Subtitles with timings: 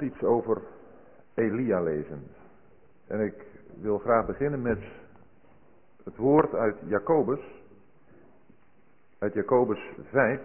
[0.00, 0.62] iets over
[1.34, 2.26] Elia lezen.
[3.06, 3.46] En ik
[3.80, 4.78] wil graag beginnen met
[6.04, 7.40] het woord uit Jacobus,
[9.18, 10.40] uit Jacobus 5.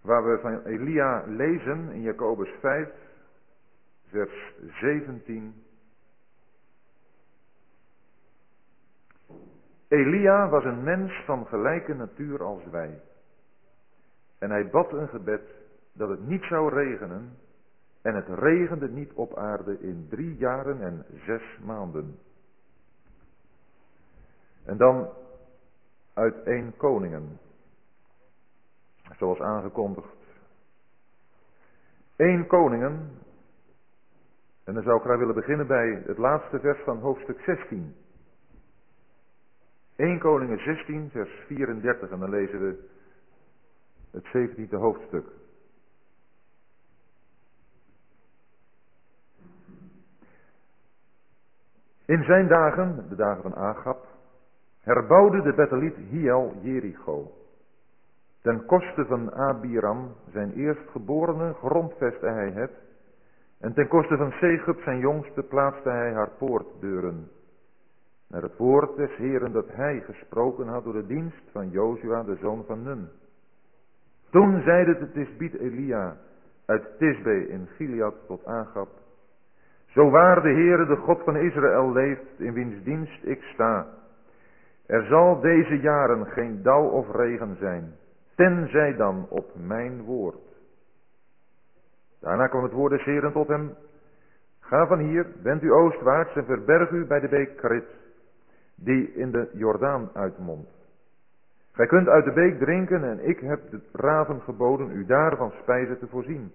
[0.00, 2.88] Waar we van Elia lezen in Jacobus 5,
[4.08, 5.64] vers 17
[9.92, 13.00] Elia was een mens van gelijke natuur als wij.
[14.38, 15.42] En hij bad een gebed
[15.92, 17.36] dat het niet zou regenen.
[18.02, 22.18] En het regende niet op aarde in drie jaren en zes maanden.
[24.64, 25.08] En dan
[26.14, 27.38] uit één koningen.
[29.16, 30.16] Zoals aangekondigd.
[32.16, 33.10] Eén koningen.
[34.64, 37.94] En dan zou ik graag willen beginnen bij het laatste vers van hoofdstuk 16.
[39.96, 42.88] 1 Koningen 16, vers 34 en dan lezen we
[44.10, 45.26] het 17e hoofdstuk.
[52.04, 54.06] In zijn dagen, de dagen van Agab,
[54.80, 57.30] herbouwde de Betheliet Hiel Jericho.
[58.42, 62.72] Ten koste van Abiram, zijn eerstgeborene, grondvestte hij het.
[63.60, 67.30] En ten koste van Segub, zijn jongste, plaatste hij haar poortdeuren
[68.32, 72.36] naar het woord des Heren dat hij gesproken had door de dienst van Jozua, de
[72.36, 73.08] zoon van Nun.
[74.30, 76.16] Toen zeide de Tisbiet Elia
[76.66, 78.88] uit Tisbe in Gilead tot Agab,
[79.86, 83.86] zo waar de Heere, de God van Israël, leeft, in wiens dienst ik sta,
[84.86, 87.92] er zal deze jaren geen dauw of regen zijn,
[88.34, 90.56] tenzij dan op mijn woord.
[92.20, 93.74] Daarna kwam het woord des Heren tot hem,
[94.60, 98.00] ga van hier, wend u oostwaarts en verberg u bij de beek Krit
[98.84, 100.70] die in de Jordaan uitmondt.
[101.72, 105.98] Gij kunt uit de beek drinken en ik heb de raven geboden u daarvan spijzen
[105.98, 106.52] te voorzien.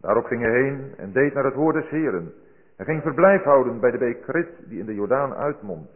[0.00, 2.32] Daarop ging hij heen en deed naar het woord des Heren.
[2.76, 5.90] Hij ging verblijf houden bij de beek Krit die in de Jordaan uitmondt.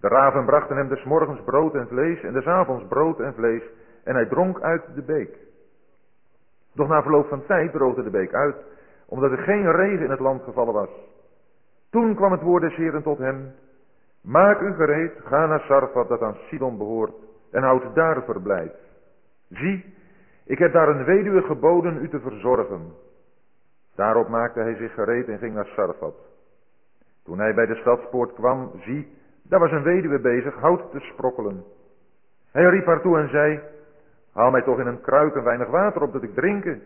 [0.00, 3.62] De raven brachten hem des morgens brood en vlees en des avonds brood en vlees
[4.04, 5.36] en hij dronk uit de beek.
[6.74, 8.56] Doch na verloop van tijd droogde de beek uit,
[9.06, 10.90] omdat er geen regen in het land gevallen was.
[11.90, 13.52] Toen kwam het woord des Heren tot hem,
[14.22, 17.14] Maak u gereed, ga naar Sarfat dat aan Sidon behoort
[17.50, 18.72] en houd daar verblijf.
[19.48, 19.94] Zie,
[20.44, 22.92] ik heb daar een weduwe geboden u te verzorgen.
[23.94, 26.14] Daarop maakte hij zich gereed en ging naar Sarfat.
[27.24, 29.12] Toen hij bij de stadspoort kwam, zie,
[29.42, 31.64] daar was een weduwe bezig hout te sprokkelen.
[32.50, 33.60] Hij riep haar toe en zei,
[34.32, 36.82] haal mij toch in een kruik een weinig water op dat ik drinken.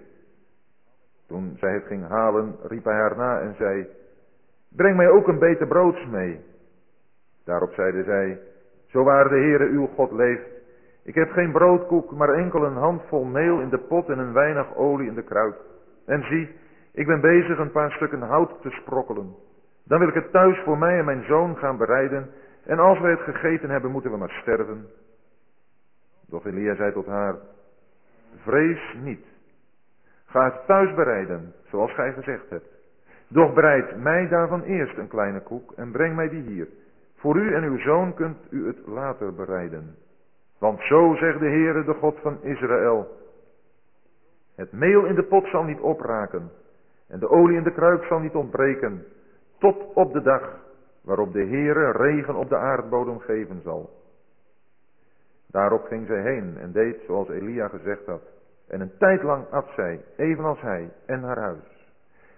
[1.27, 3.87] Toen zij het ging halen, riep hij haar na en zei,
[4.69, 6.41] breng mij ook een beetje broods mee.
[7.45, 8.41] Daarop zeide zij,
[8.87, 10.47] zo waar de Heere uw God leeft,
[11.05, 14.75] ik heb geen broodkoek, maar enkel een handvol meel in de pot en een weinig
[14.77, 15.57] olie in de kruid.
[16.07, 16.57] En zie,
[16.93, 19.35] ik ben bezig een paar stukken hout te sprokkelen.
[19.85, 22.31] Dan wil ik het thuis voor mij en mijn zoon gaan bereiden,
[22.65, 24.87] en als wij het gegeten hebben, moeten we maar sterven.
[26.29, 27.37] Doch Elia zei tot haar,
[28.37, 29.25] vrees niet.
[30.27, 32.69] Ga het thuis bereiden, zoals gij gezegd hebt.
[33.29, 36.69] Doch bereid mij daarvan eerst een kleine koek en breng mij die hier.
[37.23, 39.95] Voor u en uw zoon kunt u het later bereiden.
[40.59, 43.09] Want zo zegt de Heere, de God van Israël.
[44.55, 46.51] Het meel in de pot zal niet opraken
[47.09, 49.05] en de olie in de kruik zal niet ontbreken,
[49.59, 50.59] tot op de dag
[51.03, 53.91] waarop de Heere regen op de aardbodem geven zal.
[55.47, 58.23] Daarop ging zij heen en deed zoals Elia gezegd had.
[58.69, 61.91] En een tijd lang at zij, evenals hij en haar huis.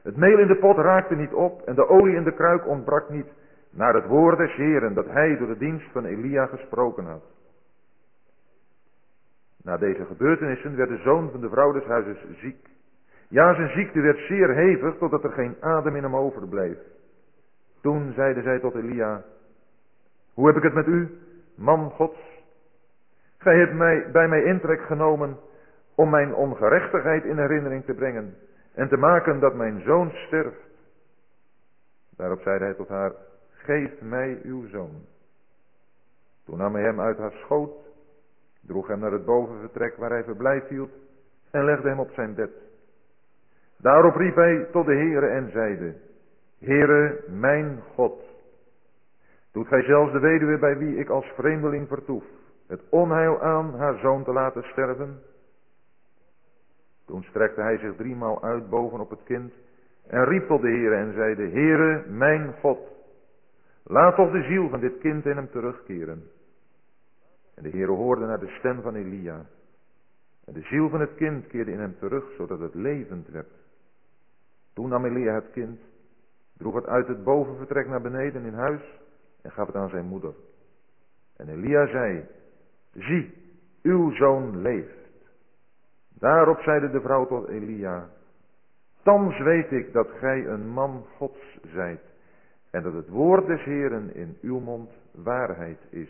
[0.03, 3.09] Het meel in de pot raakte niet op en de olie in de kruik ontbrak
[3.09, 3.27] niet,
[3.75, 7.25] naar het woord des Heren dat hij door de dienst van Elia gesproken had.
[9.62, 12.69] Na deze gebeurtenissen werd de zoon van de vrouw des huizes ziek.
[13.29, 16.79] Ja, zijn ziekte werd zeer hevig, totdat er geen adem in hem overbleef.
[17.81, 19.23] Toen zeide zij tot Elia,
[20.34, 21.19] hoe heb ik het met u,
[21.54, 22.19] man gods?
[23.39, 25.39] Gij hebt mij, bij mij intrek genomen
[25.95, 28.34] om mijn ongerechtigheid in herinnering te brengen
[28.75, 30.63] en te maken dat mijn zoon sterft.
[32.16, 33.13] Daarop zeide hij tot haar,
[33.65, 35.05] geef mij uw zoon.
[36.45, 37.72] Toen nam hij hem uit haar schoot,
[38.61, 40.91] droeg hem naar het bovenvertrek waar hij verblijf hield
[41.51, 42.51] en legde hem op zijn bed.
[43.78, 45.95] Daarop riep hij tot de Heere en zeide,
[46.59, 48.22] Heere, mijn God,
[49.53, 52.25] doet gij zelfs de weduwe bij wie ik als vreemdeling vertoef,
[52.67, 55.22] het onheil aan haar zoon te laten sterven?
[57.07, 59.53] Toen strekte hij zich driemaal uit bovenop het kind
[60.07, 62.94] en riep tot de Heere en zeide, Heere, mijn God,
[63.84, 66.22] Laat toch de ziel van dit kind in hem terugkeren.
[67.54, 69.47] En de Heere hoorde naar de stem van Elia.
[70.45, 73.53] En de ziel van het kind keerde in hem terug, zodat het levend werd.
[74.75, 75.81] Toen nam Elia het kind,
[76.57, 78.83] droeg het uit het bovenvertrek naar beneden in huis
[79.42, 80.34] en gaf het aan zijn moeder.
[81.36, 82.27] En Elia zei,
[82.92, 83.34] zie,
[83.83, 84.98] uw zoon leeft.
[86.19, 88.09] Daarop zeide de vrouw tot Elia,
[89.03, 92.14] thans weet ik dat gij een man gods zijt
[92.74, 96.09] en dat het woord des Heeren in uw mond waarheid is.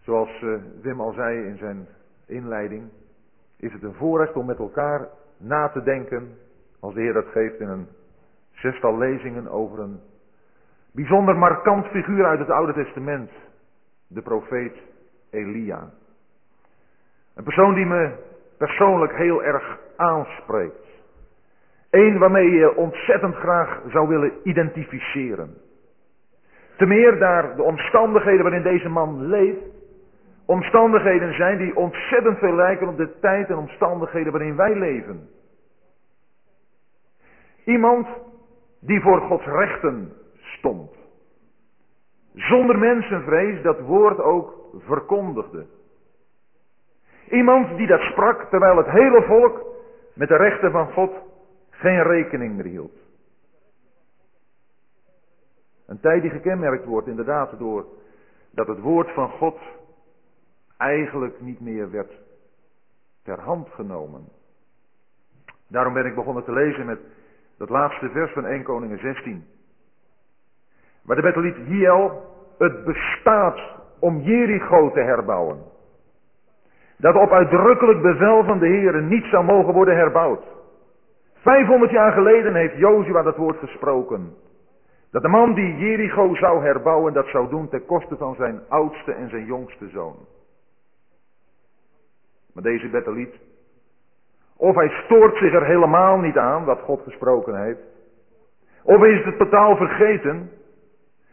[0.00, 1.88] Zoals eh, Wim al zei in zijn
[2.26, 2.88] inleiding,
[3.56, 6.38] is het een voorrecht om met elkaar na te denken,
[6.80, 7.88] als de Heer dat geeft in een
[8.52, 10.00] zestal lezingen over een
[10.92, 13.30] bijzonder markant figuur uit het Oude Testament,
[14.06, 14.76] de profeet
[15.30, 15.90] Elia.
[17.34, 18.14] Een persoon die me
[18.58, 20.85] persoonlijk heel erg aanspreekt.
[21.90, 25.54] Eén waarmee je ontzettend graag zou willen identificeren.
[26.76, 29.64] Te meer daar de omstandigheden waarin deze man leeft,
[30.46, 35.28] omstandigheden zijn die ontzettend veel lijken op de tijd en omstandigheden waarin wij leven.
[37.64, 38.06] Iemand
[38.80, 40.90] die voor Gods rechten stond.
[42.34, 45.66] Zonder mensenvrees dat woord ook verkondigde.
[47.30, 49.66] Iemand die dat sprak terwijl het hele volk
[50.14, 51.10] met de rechten van God
[51.78, 52.98] geen rekening meer hield.
[55.86, 57.86] Een tijd die gekenmerkt wordt inderdaad door
[58.50, 59.58] dat het woord van God
[60.76, 62.12] eigenlijk niet meer werd
[63.22, 64.28] ter hand genomen.
[65.68, 66.98] Daarom ben ik begonnen te lezen met
[67.58, 69.44] dat laatste vers van 1 Koningen 16.
[71.02, 72.22] Waar de Betheliet Hiel
[72.58, 73.60] het bestaat
[73.98, 75.62] om Jericho te herbouwen.
[76.96, 80.55] Dat op uitdrukkelijk bevel van de Heer niet zou mogen worden herbouwd.
[81.46, 84.34] 500 jaar geleden heeft Jozua dat woord gesproken.
[85.10, 89.12] Dat de man die Jericho zou herbouwen, dat zou doen ten koste van zijn oudste
[89.12, 90.16] en zijn jongste zoon.
[92.52, 93.34] Maar deze Betheliet,
[94.56, 97.80] of hij stoort zich er helemaal niet aan wat God gesproken heeft,
[98.82, 100.50] of is het totaal vergeten.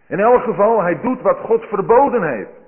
[0.07, 2.61] In elk geval, hij doet wat God verboden heeft.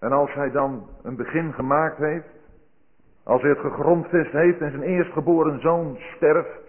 [0.00, 2.37] En als hij dan een begin gemaakt heeft,
[3.28, 6.60] als hij het gegrondvest heeft en zijn eerstgeboren zoon sterft,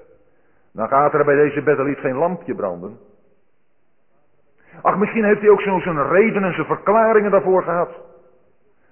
[0.74, 2.98] dan gaat er bij deze Betheliet geen lampje branden.
[4.82, 7.90] Ach, misschien heeft hij ook zo zijn reden en zijn verklaringen daarvoor gehad.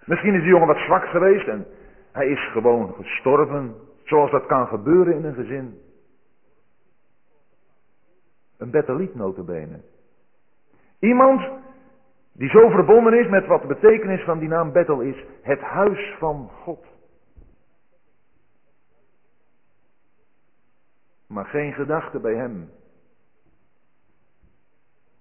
[0.05, 1.65] Misschien is die jongen wat zwak geweest en
[2.11, 5.79] hij is gewoon gestorven, zoals dat kan gebeuren in een gezin.
[8.57, 9.79] Een Betheliet notabene.
[10.99, 11.49] Iemand
[12.33, 15.25] die zo verbonden is met wat de betekenis van die naam Bethel is.
[15.41, 16.95] Het huis van God.
[21.27, 22.69] Maar geen gedachte bij hem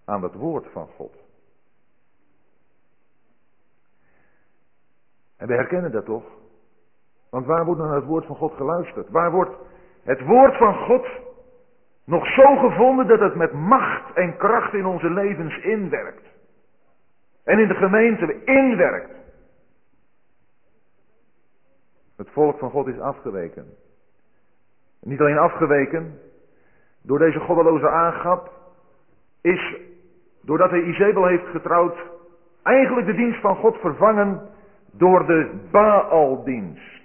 [0.05, 1.15] aan het woord van God.
[5.37, 6.25] En we herkennen dat toch?
[7.31, 9.09] Want waar wordt naar het woord van God geluisterd?
[9.09, 9.57] Waar wordt
[10.03, 11.07] het woord van God
[12.05, 16.25] nog zo gevonden dat het met macht en kracht in onze levens inwerkt?
[17.45, 19.15] En in de gemeente inwerkt.
[22.17, 23.77] Het volk van God is afgeweken.
[25.07, 26.19] Niet alleen afgeweken
[27.03, 28.53] door deze goddeloze aangap,
[29.41, 29.77] is
[30.43, 31.97] doordat hij Izebel heeft getrouwd,
[32.63, 34.49] eigenlijk de dienst van God vervangen
[34.93, 37.03] door de Baaldienst.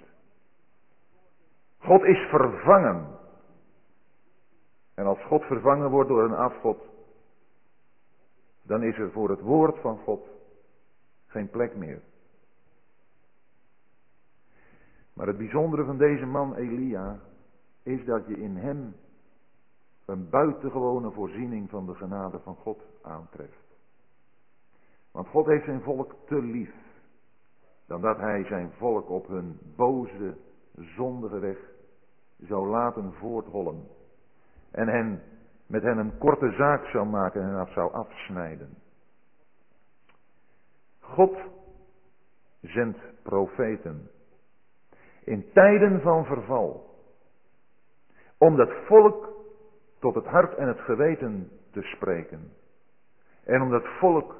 [1.78, 3.06] God is vervangen.
[4.94, 6.78] En als God vervangen wordt door een afgod,
[8.62, 10.28] dan is er voor het woord van God
[11.26, 12.00] geen plek meer.
[15.14, 17.18] Maar het bijzondere van deze man Elia
[17.82, 18.94] is dat je in hem
[20.04, 23.76] een buitengewone voorziening van de genade van God aantreft.
[25.10, 26.74] Want God heeft zijn volk te lief,
[27.86, 30.36] dan dat hij zijn volk op hun boze,
[30.74, 31.58] zondige weg
[32.38, 33.86] zou laten voorthollen
[34.70, 35.22] en hen
[35.66, 38.74] met hen een korte zaak zou maken en af zou afsnijden.
[41.00, 41.36] God
[42.60, 44.10] zendt profeten
[45.24, 46.91] in tijden van verval
[48.42, 49.28] om dat volk
[49.98, 52.52] tot het hart en het geweten te spreken
[53.44, 54.36] en om dat volk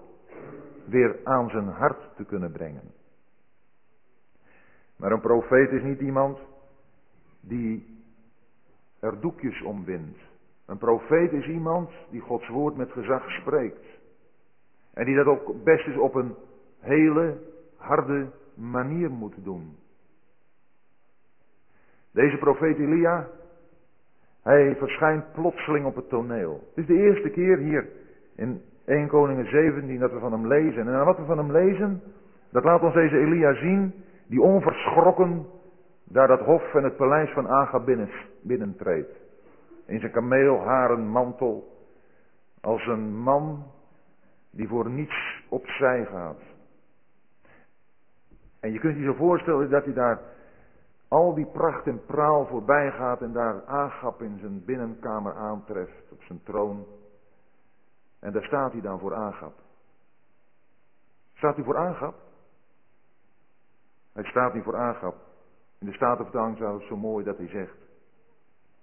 [0.84, 2.92] weer aan zijn hart te kunnen brengen.
[4.96, 6.38] Maar een profeet is niet iemand
[7.40, 8.00] die
[9.00, 10.16] er doekjes om wint.
[10.66, 13.86] Een profeet is iemand die Gods woord met gezag spreekt.
[14.94, 16.34] En die dat ook best is op een
[16.78, 17.38] hele
[17.76, 19.76] harde manier moet doen.
[22.12, 23.28] Deze profeet Elia,
[24.42, 26.60] Hij verschijnt plotseling op het toneel.
[26.74, 27.88] Het is de eerste keer hier
[28.36, 30.88] in 1 Koningen 17 dat we van hem lezen.
[30.88, 32.02] En wat we van hem lezen,
[32.50, 33.94] dat laat ons deze Elia zien,
[34.26, 35.46] die onverschrokken
[36.04, 38.10] daar dat hof en het paleis van Aga binnen,
[38.42, 39.20] binnentreedt.
[39.86, 41.72] In zijn kameelharen mantel,
[42.60, 43.64] als een man
[44.50, 46.40] die voor niets opzij gaat.
[48.60, 50.20] En je kunt je zo voorstellen dat hij daar
[51.12, 56.22] al die pracht en praal voorbij gaat en daar Agap in zijn binnenkamer aantreft op
[56.22, 56.86] zijn troon.
[58.20, 59.52] En daar staat hij dan voor Agap.
[61.34, 62.14] Staat hij voor Agap?
[64.12, 65.14] Hij staat niet voor Agap.
[65.80, 67.76] In de Statenvertaling staat het zo mooi dat hij zegt.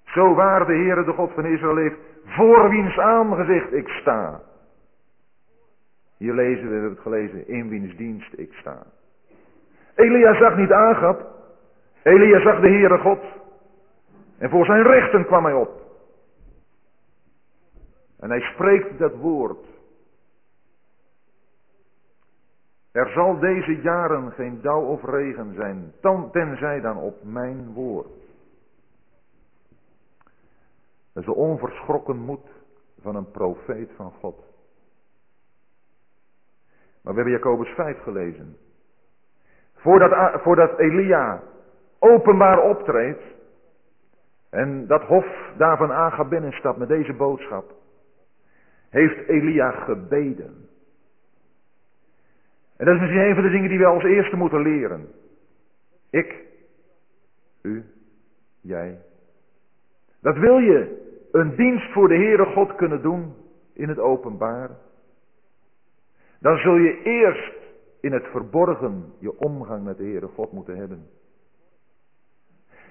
[0.04, 4.42] Zo waar de Heere de God van Israël leeft, voor wiens aangezicht ik sta.
[6.18, 8.86] Hier lezen we, we hebben het gelezen, in wiens dienst ik sta.
[9.96, 11.39] Elia zag niet Agap.
[12.10, 13.20] Elia zag de Heere God.
[14.38, 15.82] En voor zijn rechten kwam hij op.
[18.20, 19.66] En hij spreekt dat woord.
[22.92, 25.94] Er zal deze jaren geen dauw of regen zijn,
[26.32, 28.20] tenzij dan op mijn woord.
[31.14, 32.48] Dat is de onverschrokken moed
[33.02, 34.38] van een profeet van God.
[37.02, 38.58] Maar we hebben Jacobus 5 gelezen.
[39.76, 41.44] Voordat, voordat Elia
[42.00, 43.22] openbaar optreedt
[44.50, 45.26] en dat hof
[45.58, 47.74] daar van Aga binnenstapt met deze boodschap,
[48.90, 50.68] heeft Elia gebeden.
[52.78, 55.08] En dat is misschien een van de dingen die we als eerste moeten leren.
[56.10, 56.44] Ik,
[57.62, 57.84] u,
[58.62, 59.00] jij.
[60.22, 63.34] Dat wil je een dienst voor de Heere God kunnen doen
[63.74, 64.70] in het openbaar.
[66.40, 67.54] Dan zul je eerst
[68.02, 71.08] in het verborgen je omgang met de Heere God moeten hebben.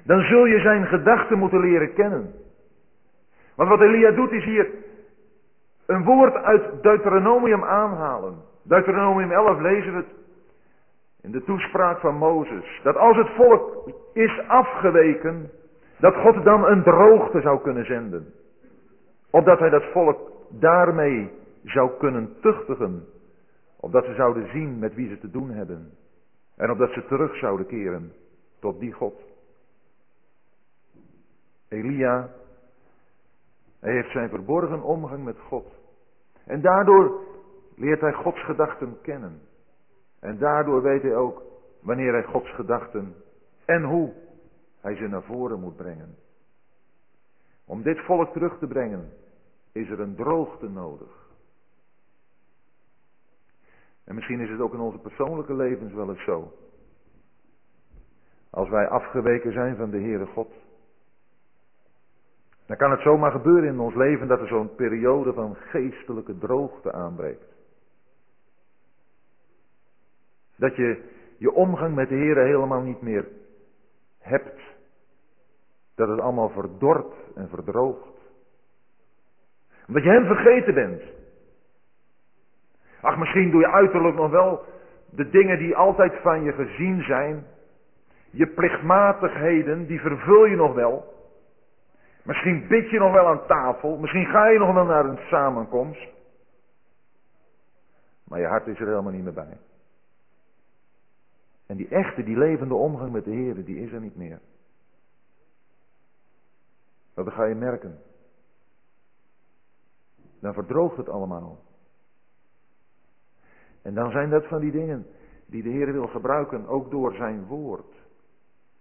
[0.04, 2.32] Dan zul je zijn gedachten moeten leren kennen.
[3.54, 4.68] Want wat Elia doet is hier
[5.86, 8.34] een woord uit Deuteronomium aanhalen.
[8.62, 10.16] Deuteronomium 11 lezen we het
[11.22, 12.80] in de toespraak van Mozes.
[12.82, 15.50] Dat als het volk is afgeweken,
[15.98, 18.32] dat God dan een droogte zou kunnen zenden.
[19.30, 21.30] Opdat hij dat volk daarmee
[21.64, 23.04] zou kunnen tuchtigen.
[23.80, 25.90] Opdat ze zouden zien met wie ze te doen hebben.
[26.56, 28.12] En opdat ze terug zouden keren
[28.60, 29.27] tot die God.
[31.68, 32.30] Elia,
[33.80, 35.66] hij heeft zijn verborgen omgang met God.
[36.44, 37.20] En daardoor
[37.76, 39.40] leert hij Gods gedachten kennen.
[40.20, 41.42] En daardoor weet hij ook
[41.80, 43.14] wanneer hij Gods gedachten
[43.64, 44.12] en hoe
[44.80, 46.16] hij ze naar voren moet brengen.
[47.66, 49.12] Om dit volk terug te brengen
[49.72, 51.26] is er een droogte nodig.
[54.04, 56.52] En misschien is het ook in onze persoonlijke levens wel eens zo.
[58.50, 60.52] Als wij afgeweken zijn van de Heere God.
[62.68, 66.92] Dan kan het zomaar gebeuren in ons leven dat er zo'n periode van geestelijke droogte
[66.92, 67.54] aanbreekt.
[70.56, 71.02] Dat je
[71.38, 73.28] je omgang met de Heer helemaal niet meer
[74.18, 74.60] hebt.
[75.94, 78.18] Dat het allemaal verdort en verdroogt.
[79.86, 81.02] Omdat je Hem vergeten bent.
[83.00, 84.64] Ach, misschien doe je uiterlijk nog wel
[85.10, 87.46] de dingen die altijd van je gezien zijn.
[88.30, 91.17] Je plichtmatigheden, die vervul je nog wel.
[92.28, 93.96] Misschien bid je nog wel aan tafel.
[93.96, 96.08] Misschien ga je nog wel naar een samenkomst.
[98.24, 99.58] Maar je hart is er helemaal niet meer bij.
[101.66, 104.40] En die echte, die levende omgang met de Heer, die is er niet meer.
[107.14, 107.98] Dat ga je merken.
[110.40, 111.58] Dan verdroogt het allemaal.
[113.82, 115.06] En dan zijn dat van die dingen
[115.46, 117.94] die de Heer wil gebruiken, ook door zijn woord,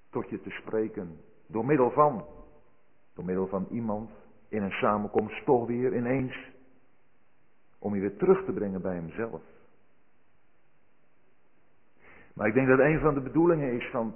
[0.09, 1.19] tot je te spreken.
[1.45, 2.25] Door middel van,
[3.17, 4.09] door middel van iemand
[4.49, 6.51] in een samenkomst toch weer ineens,
[7.79, 9.41] om je weer terug te brengen bij hemzelf.
[12.33, 14.15] Maar ik denk dat een van de bedoelingen is van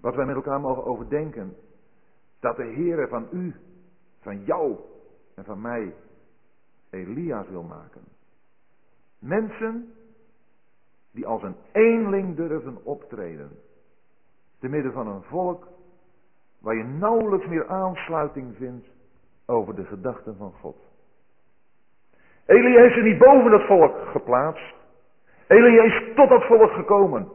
[0.00, 1.56] wat wij met elkaar mogen overdenken.
[2.40, 3.54] Dat de Heer van u,
[4.20, 4.78] van jou
[5.34, 5.94] en van mij
[6.90, 8.02] Elia's wil maken.
[9.18, 9.94] Mensen
[11.12, 13.50] die als een eenling durven optreden.
[14.58, 15.68] Te midden van een volk
[16.60, 18.86] waar je nauwelijks meer aansluiting vindt
[19.46, 20.76] over de gedachten van God.
[22.46, 24.74] Elia heeft zich niet boven dat volk geplaatst.
[25.46, 27.28] Elia is tot dat volk gekomen.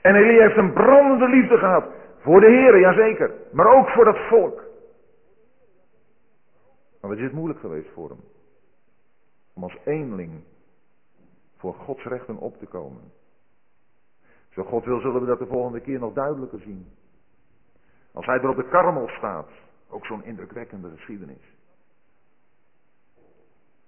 [0.00, 1.84] En Elia heeft een brandende liefde gehad.
[2.18, 3.34] Voor de Heer, jazeker.
[3.52, 4.62] Maar ook voor dat volk.
[7.00, 8.20] Maar wat is het moeilijk geweest voor hem?
[9.54, 10.44] Om als eenling
[11.56, 13.12] voor Gods rechten op te komen.
[14.50, 16.86] Zo God wil, zullen we dat de volgende keer nog duidelijker zien.
[18.14, 19.48] Als hij er op de karmel staat,
[19.88, 21.52] Ook zo'n indrukwekkende geschiedenis.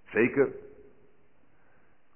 [0.04, 0.54] Zeker.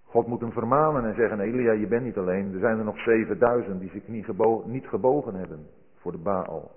[0.05, 2.52] God moet hem vermanen en zeggen, Elia, je bent niet alleen.
[2.52, 6.71] Er zijn er nog 7000 die zich niet, gebogen, niet gebogen hebben voor de Baal.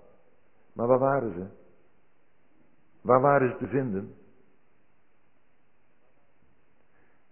[0.74, 1.48] Maar waar waren ze?
[3.02, 4.16] Waar waren ze te vinden?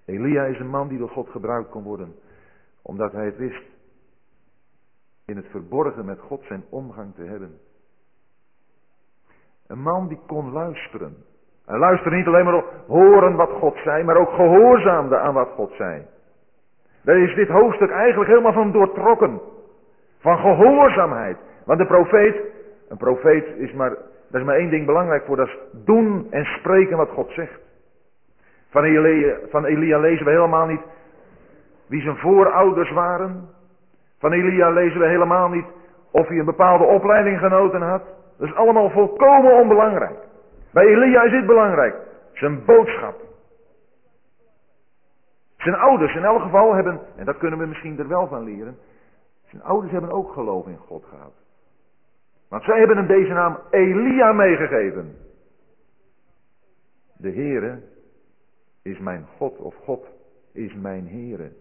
[0.06, 2.16] Elia is een man die door God gebruikt kon worden,
[2.82, 3.64] omdat hij het wist
[5.26, 7.60] in het verborgen met God zijn omgang te hebben.
[9.72, 11.16] Een man die kon luisteren.
[11.66, 15.50] Hij luisterde niet alleen maar op horen wat God zei, maar ook gehoorzaamde aan wat
[15.56, 16.06] God zei.
[17.04, 19.42] Daar is dit hoofdstuk eigenlijk helemaal van doortrokken.
[20.20, 21.38] Van gehoorzaamheid.
[21.66, 22.36] Want de profeet,
[22.90, 23.90] een profeet is maar,
[24.30, 27.60] daar is maar één ding belangrijk voor, dat is doen en spreken wat God zegt.
[28.70, 28.84] Van
[29.50, 30.82] van Elia lezen we helemaal niet
[31.88, 33.50] wie zijn voorouders waren.
[34.20, 35.66] Van Elia lezen we helemaal niet
[36.12, 38.02] of hij een bepaalde opleiding genoten had.
[38.42, 40.18] Dat is allemaal volkomen onbelangrijk.
[40.72, 41.96] Bij Elia is dit belangrijk.
[42.34, 43.22] Zijn boodschap.
[45.58, 48.78] Zijn ouders in elk geval hebben, en dat kunnen we misschien er wel van leren,
[49.46, 51.34] zijn ouders hebben ook geloof in God gehad.
[52.50, 55.16] Want zij hebben hem deze naam Elia meegegeven.
[57.18, 57.82] De Heere
[58.82, 60.06] is mijn God of God
[60.52, 61.52] is mijn Heere.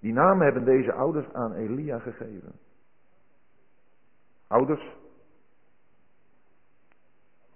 [0.00, 2.52] Die naam hebben deze ouders aan Elia gegeven.
[4.46, 5.02] Ouders,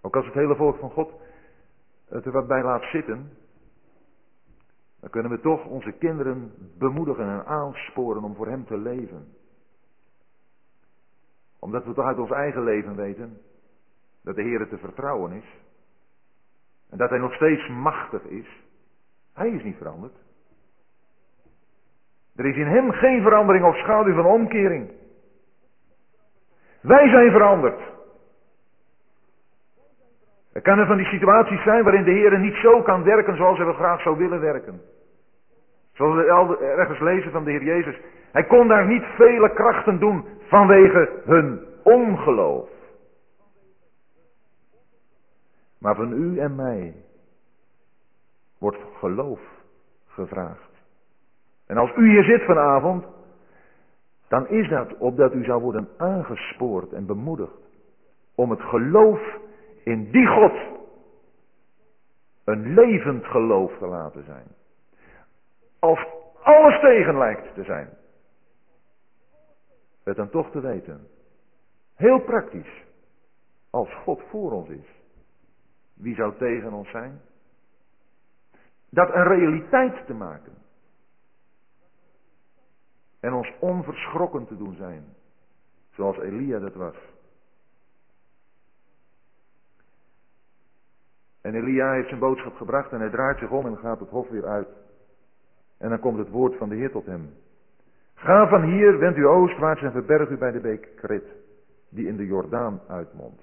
[0.09, 1.13] ook als het hele volk van God
[2.09, 3.31] het er wat bij laat zitten,
[5.01, 9.27] dan kunnen we toch onze kinderen bemoedigen en aansporen om voor Hem te leven.
[11.59, 13.39] Omdat we toch uit ons eigen leven weten
[14.23, 15.45] dat de Heer te vertrouwen is.
[16.91, 18.47] En dat Hij nog steeds machtig is.
[19.33, 20.17] Hij is niet veranderd.
[22.37, 24.91] Er is in Hem geen verandering of schaduw van omkering.
[26.81, 27.98] Wij zijn veranderd.
[30.59, 33.57] Er kan er van die situaties zijn waarin de Heer niet zo kan werken zoals
[33.57, 34.81] hij wel graag zou willen werken.
[35.93, 38.01] Zoals we ergens lezen van de Heer Jezus.
[38.33, 42.69] Hij kon daar niet vele krachten doen vanwege hun ongeloof.
[45.79, 46.95] Maar van u en mij
[48.59, 49.41] wordt geloof
[50.07, 50.71] gevraagd.
[51.67, 53.05] En als u hier zit vanavond,
[54.29, 57.61] dan is dat opdat u zou worden aangespoord en bemoedigd
[58.35, 59.21] om het geloof
[59.89, 60.53] in die God
[62.45, 64.47] een levend geloof te laten zijn.
[65.79, 66.07] Als
[66.43, 67.89] alles tegen lijkt te zijn.
[70.03, 71.09] Het dan toch te weten.
[71.95, 72.85] Heel praktisch.
[73.71, 74.87] Als God voor ons is.
[75.95, 77.21] Wie zou tegen ons zijn?
[78.91, 80.53] Dat een realiteit te maken.
[83.21, 85.05] En ons onverschrokken te doen zijn.
[85.93, 86.97] Zoals Elia dat was.
[91.49, 94.29] En Elia heeft zijn boodschap gebracht en hij draait zich om en gaat het hof
[94.29, 94.69] weer uit.
[95.79, 97.31] En dan komt het woord van de Heer tot hem.
[98.15, 101.25] Ga van hier, wend u oostwaarts en verberg u bij de beek Krit,
[101.89, 103.43] die in de Jordaan uitmondt.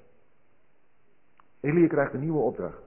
[1.61, 2.83] Elia krijgt een nieuwe opdracht.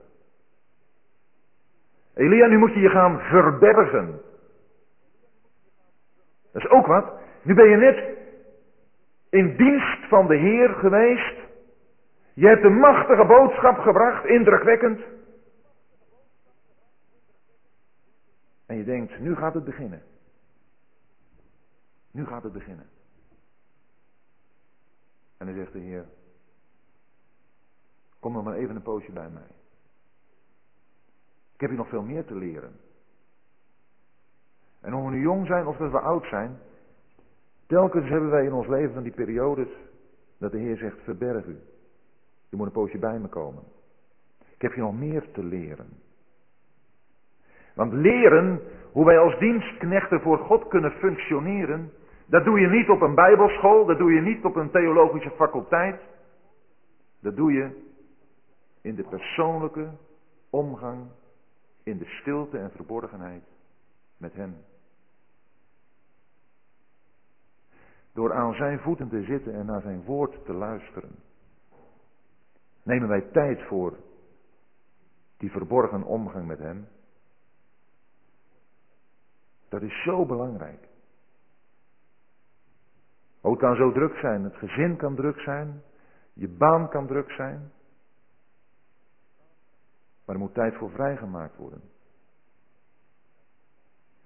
[2.13, 4.21] Elia, nu moet je je gaan verbergen.
[6.51, 7.13] Dat is ook wat.
[7.41, 8.17] Nu ben je net
[9.29, 11.48] in dienst van de Heer geweest.
[12.39, 14.99] Je hebt een machtige boodschap gebracht, indrukwekkend.
[18.65, 20.01] En je denkt, nu gaat het beginnen.
[22.11, 22.85] Nu gaat het beginnen.
[25.37, 26.05] En dan zegt de Heer,
[28.19, 29.51] kom nog maar even een poosje bij mij.
[31.53, 32.79] Ik heb je nog veel meer te leren.
[34.81, 36.59] En of we nu jong zijn of dat we oud zijn,
[37.65, 39.69] telkens hebben wij in ons leven van die periodes
[40.37, 41.59] dat de Heer zegt, verberg u.
[42.49, 43.63] Je moet een poosje bij me komen.
[44.55, 45.87] Ik heb je nog meer te leren.
[47.75, 51.91] Want leren hoe wij als dienstknechten voor God kunnen functioneren,
[52.25, 56.01] dat doe je niet op een bijbelschool, dat doe je niet op een theologische faculteit.
[57.19, 57.87] Dat doe je
[58.81, 59.89] in de persoonlijke
[60.49, 61.05] omgang,
[61.83, 63.43] in de stilte en verborgenheid
[64.17, 64.55] met Hem.
[68.13, 71.15] Door aan Zijn voeten te zitten en naar Zijn woord te luisteren,
[72.89, 73.97] nemen wij tijd voor
[75.37, 76.87] die verborgen omgang met Hem.
[79.69, 80.87] Dat is zo belangrijk.
[83.41, 85.83] Ook het kan zo druk zijn, het gezin kan druk zijn,
[86.33, 87.71] je baan kan druk zijn.
[90.25, 91.81] Maar er moet tijd voor vrijgemaakt worden.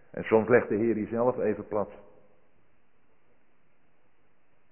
[0.10, 1.92] En soms legt de Heer zelf even plat.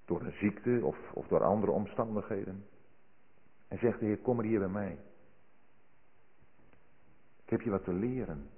[0.05, 2.65] Door een ziekte of, of door andere omstandigheden.
[3.71, 4.97] En zegt de Heer, kom maar hier bij mij.
[7.43, 8.49] Ik heb je wat te leren.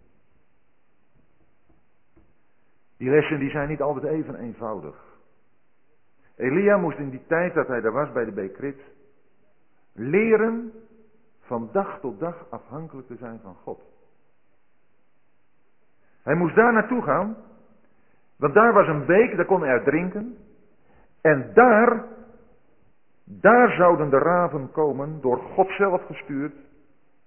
[2.98, 5.18] Die lessen die zijn niet altijd even eenvoudig.
[6.36, 8.82] Elia moest in die tijd dat hij daar was bij de Bekrit
[9.92, 10.74] leren
[11.40, 13.82] van dag tot dag afhankelijk te zijn van God.
[16.24, 17.38] Hij moest daar naartoe gaan,
[18.36, 20.38] want daar was een beek, daar kon hij uit drinken.
[21.22, 22.06] En daar,
[23.24, 26.56] daar zouden de raven komen, door God zelf gestuurd,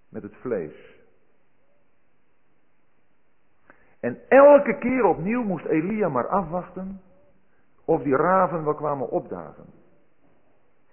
[0.08, 0.94] met het vlees.
[4.00, 7.00] En elke keer opnieuw moest Elia maar afwachten
[7.84, 9.64] of die raven wel kwamen opdagen.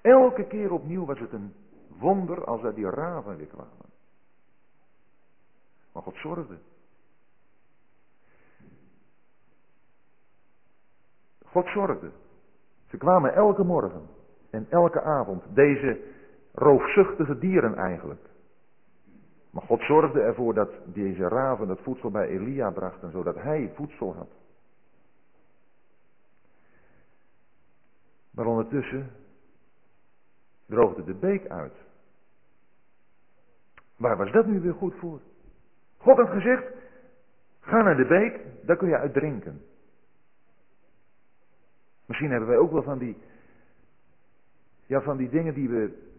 [0.02, 1.54] Elke keer opnieuw was het een
[1.88, 3.92] wonder als er die raven weer kwamen.
[5.92, 6.58] Maar God zorgde.
[11.46, 12.12] God zorgde.
[12.88, 14.08] Ze kwamen elke morgen
[14.54, 15.44] en elke avond.
[15.54, 16.00] Deze
[16.54, 18.22] roofzuchtige dieren eigenlijk.
[19.50, 24.16] Maar God zorgde ervoor dat deze raven het voedsel bij Elia brachten, zodat hij voedsel
[24.16, 24.30] had.
[28.32, 29.12] Maar ondertussen
[30.66, 31.74] droogde de beek uit.
[33.98, 35.20] Waar was dat nu weer goed voor?
[35.98, 36.63] God had gezegd,
[37.60, 39.62] ga naar de beek, daar kun je uit drinken.
[42.06, 43.18] Misschien hebben wij ook wel van die,
[44.93, 46.12] ja, van die dingen die we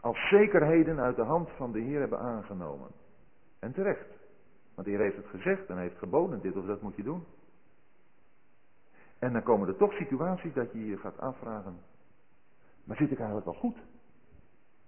[0.00, 2.88] als zekerheden uit de hand van de Heer hebben aangenomen.
[3.58, 4.08] En terecht.
[4.74, 7.24] Want de Heer heeft het gezegd en heeft geboden, dit of dat moet je doen.
[9.18, 11.76] En dan komen er toch situaties dat je je gaat afvragen,
[12.84, 13.76] maar zit ik eigenlijk wel goed?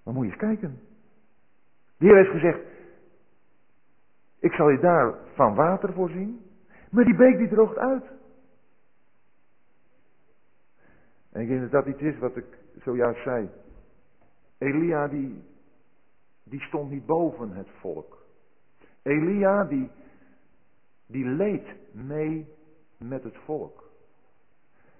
[0.04, 0.80] Maar moet je eens kijken.
[1.96, 2.60] De Heer heeft gezegd,
[4.38, 6.40] ik zal je daar van water voorzien,
[6.90, 8.04] maar die beek die droogt uit.
[11.32, 13.48] En ik denk dat dat iets is wat ik zojuist zei.
[14.58, 15.44] Elia die,
[16.44, 18.18] die stond niet boven het volk.
[19.02, 19.90] Elia die,
[21.06, 22.48] die leed mee
[22.98, 23.82] met het volk.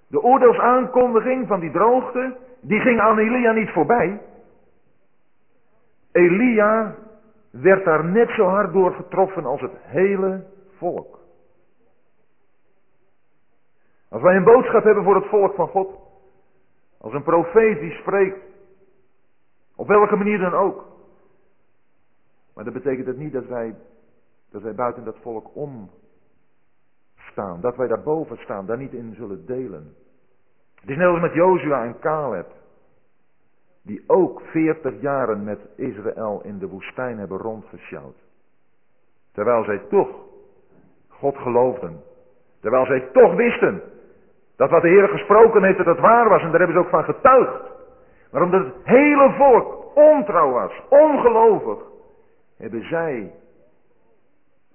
[0.06, 4.20] De oordeelsaankondiging van die droogte, die ging aan Elia niet voorbij.
[6.12, 6.96] Elia
[7.50, 11.18] werd daar net zo hard door getroffen als het hele volk.
[14.08, 16.03] Als wij een boodschap hebben voor het volk van God,
[17.04, 18.38] als een profeet die spreekt
[19.76, 20.84] op welke manier dan ook.
[22.54, 23.74] Maar dat betekent het niet dat wij,
[24.50, 25.90] dat wij buiten dat volk om
[27.14, 27.60] staan.
[27.60, 29.94] Dat wij daarboven staan, daar niet in zullen delen.
[30.80, 32.52] Het is net als met Jozua en Caleb.
[33.82, 38.16] Die ook veertig jaren met Israël in de woestijn hebben rondgesjouwd.
[39.32, 40.08] Terwijl zij toch
[41.08, 42.02] God geloofden.
[42.60, 43.93] Terwijl zij toch wisten
[44.56, 46.42] dat wat de Heer gesproken heeft, dat het waar was.
[46.42, 47.62] En daar hebben ze ook van getuigd.
[48.30, 51.78] Maar omdat het hele volk ontrouw was, ongelovig,
[52.56, 53.32] hebben zij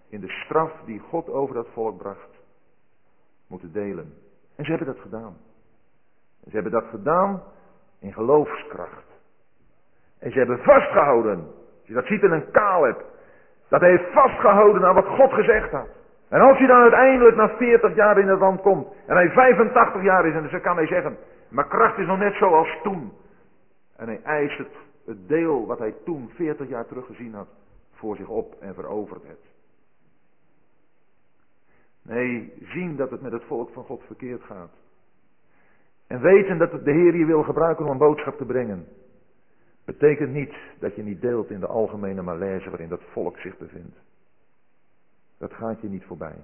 [0.09, 2.29] in de straf die God over dat volk bracht,
[3.47, 4.13] moeten delen.
[4.55, 5.37] En ze hebben dat gedaan.
[6.43, 7.43] En ze hebben dat gedaan
[7.99, 9.07] in geloofskracht.
[10.19, 11.37] En ze hebben vastgehouden.
[11.79, 13.03] Als je dat ziet in een Caleb.
[13.67, 15.98] Dat heeft vastgehouden aan wat God gezegd had.
[16.29, 18.87] En als hij dan uiteindelijk na 40 jaar in het land komt.
[19.05, 20.33] En hij 85 jaar is.
[20.33, 21.17] En dan kan hij zeggen.
[21.49, 23.11] Mijn kracht is nog net zoals toen.
[23.95, 27.47] En hij eist het, deel wat hij toen 40 jaar terug gezien had
[27.93, 29.39] voor zich op en verovert het.
[32.01, 34.71] Nee, zien dat het met het volk van God verkeerd gaat.
[36.07, 38.87] En weten dat de Heer je wil gebruiken om een boodschap te brengen.
[39.85, 43.97] Betekent niet dat je niet deelt in de algemene malaise waarin dat volk zich bevindt.
[45.39, 46.36] Dat gaat je niet voorbij.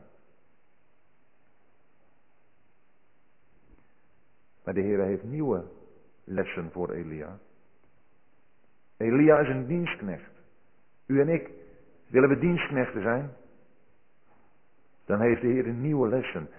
[4.63, 5.63] Maar de Heer heeft nieuwe
[6.23, 7.37] lessen voor Elia.
[8.97, 10.31] Elia is een dienstknecht.
[11.05, 11.49] U en ik,
[12.07, 13.33] willen we dienstknechten zijn?
[15.05, 16.49] Dan heeft de Heer nieuwe lessen.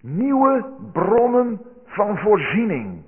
[0.00, 3.02] Nieuwe bronnen van voorziening.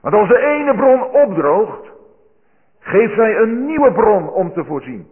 [0.00, 1.90] Want als de ene bron opdroogt,
[2.78, 5.06] geeft hij een nieuwe bron om te voorzien.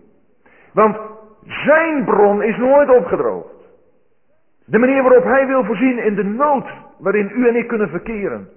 [0.72, 1.09] Want
[1.46, 3.54] zijn bron is nooit opgedroogd.
[4.64, 8.48] De manier waarop hij wil voorzien in de nood waarin u en ik kunnen verkeren.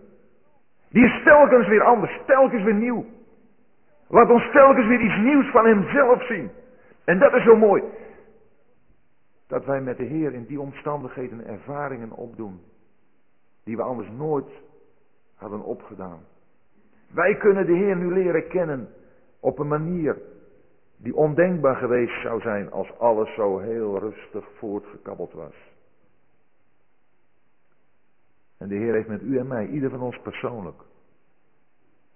[0.90, 3.06] Die is telkens weer anders, telkens weer nieuw.
[4.08, 6.52] Laat ons telkens weer iets nieuws van Hemzelf zien.
[7.06, 7.84] En dat is zo mooi.
[9.48, 12.62] Dat wij met de Heer in die omstandigheden ervaringen opdoen.
[13.64, 14.50] Die we anders nooit
[15.36, 16.20] hadden opgedaan.
[17.14, 18.90] Wij kunnen de Heer nu leren kennen
[19.40, 20.18] op een manier
[21.04, 25.56] die ondenkbaar geweest zou zijn als alles zo heel rustig voortgekabbeld was.
[28.58, 30.82] En de Heer heeft met u en mij, ieder van ons persoonlijk,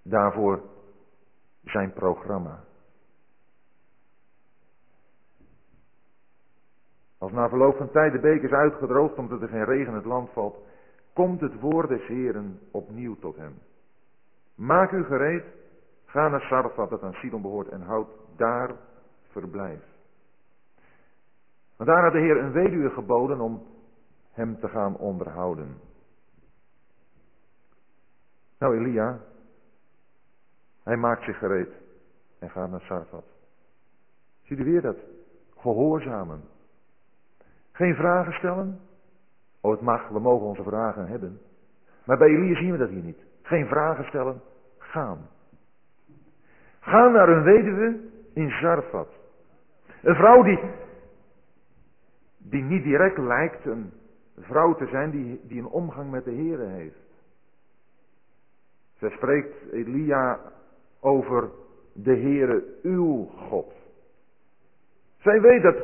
[0.04, 0.62] daarvoor
[1.63, 2.63] zijn programma.
[7.17, 10.06] Als na verloop van tijd de beek is uitgedroogd omdat er geen regen in het
[10.06, 10.58] land valt,
[11.13, 13.54] komt het woord des Heren opnieuw tot hem.
[14.56, 15.43] Maak u gereed,
[16.06, 18.76] ga naar Sarfat dat aan Sidon behoort en houd daar
[19.28, 19.84] verblijf.
[21.76, 23.63] Want daar had de Heer een weduwe geboden om
[24.32, 25.78] hem te gaan onderhouden.
[28.60, 29.19] Nou, Elia,
[30.84, 31.69] hij maakt zich gereed
[32.39, 33.26] en gaat naar Sarfat.
[34.43, 34.97] Ziet u weer dat?
[35.58, 36.41] Gehoorzamen.
[37.71, 38.80] Geen vragen stellen.
[39.62, 41.41] Oh, het mag, we mogen onze vragen hebben.
[42.06, 43.19] Maar bij Elia zien we dat hier niet.
[43.41, 44.41] Geen vragen stellen,
[44.78, 45.30] gaan.
[46.80, 48.00] Ga naar een weduwe
[48.38, 49.08] in Sarfat.
[50.02, 50.60] Een vrouw die,
[52.38, 53.91] die niet direct lijkt een
[54.39, 57.06] vrouw te zijn die, die een omgang met de Here heeft.
[58.97, 60.39] Zij spreekt Elia
[61.00, 61.50] over
[61.93, 63.73] de Heere uw God.
[65.17, 65.78] Zij weet dat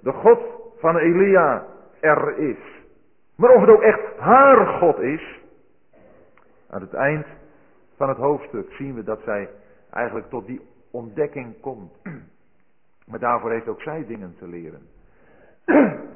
[0.00, 0.40] de God
[0.78, 1.66] van Elia
[2.00, 2.82] er is.
[3.36, 5.40] Maar of het ook echt haar God is.
[6.70, 7.26] Aan het eind
[7.96, 9.48] van het hoofdstuk zien we dat zij
[9.90, 11.92] eigenlijk tot die ontdekking komt.
[13.08, 14.80] Maar daarvoor heeft ook zij dingen te leren.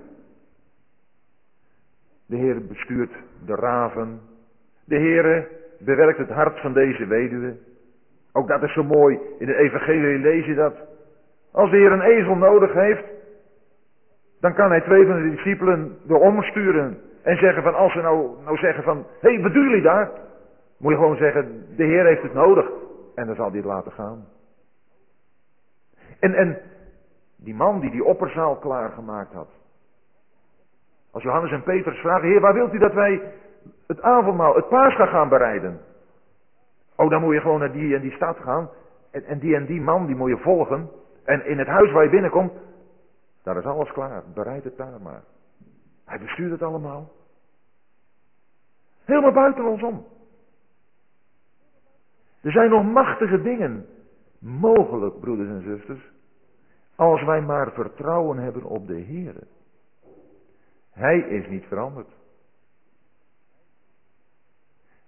[2.26, 3.12] De Heer bestuurt
[3.44, 4.20] de raven.
[4.84, 7.56] De Heer bewerkt het hart van deze weduwe.
[8.32, 9.18] Ook dat is zo mooi.
[9.38, 10.74] In de evangelie lees je dat.
[11.50, 13.04] Als de Heer een ezel nodig heeft,
[14.40, 16.98] dan kan hij twee van de discipelen erom sturen.
[17.22, 20.10] En zeggen van, als ze nou, nou zeggen van, hé, hey, wat doen jullie daar?
[20.78, 22.70] Moet je gewoon zeggen, de Heer heeft het nodig.
[23.14, 24.24] En dan zal hij het laten gaan.
[26.22, 26.58] En, en
[27.36, 29.48] die man die die opperzaal klaargemaakt had.
[31.10, 33.32] Als Johannes en Petrus vragen, Heer, waar wilt u dat wij
[33.86, 35.80] het avondmaal, het paascha gaan bereiden?
[36.96, 38.70] Oh, dan moet je gewoon naar die en die stad gaan.
[39.10, 40.90] En, en die en die man, die moet je volgen.
[41.24, 42.52] En in het huis waar je binnenkomt,
[43.42, 44.22] daar is alles klaar.
[44.34, 45.22] Bereid het daar maar.
[46.04, 47.10] Hij bestuurt het allemaal.
[49.04, 50.06] Helemaal buiten ons om.
[52.42, 53.86] Er zijn nog machtige dingen
[54.42, 56.10] mogelijk, broeders en zusters,
[56.96, 59.34] als wij maar vertrouwen hebben op de Heer.
[60.92, 62.08] Hij is niet veranderd.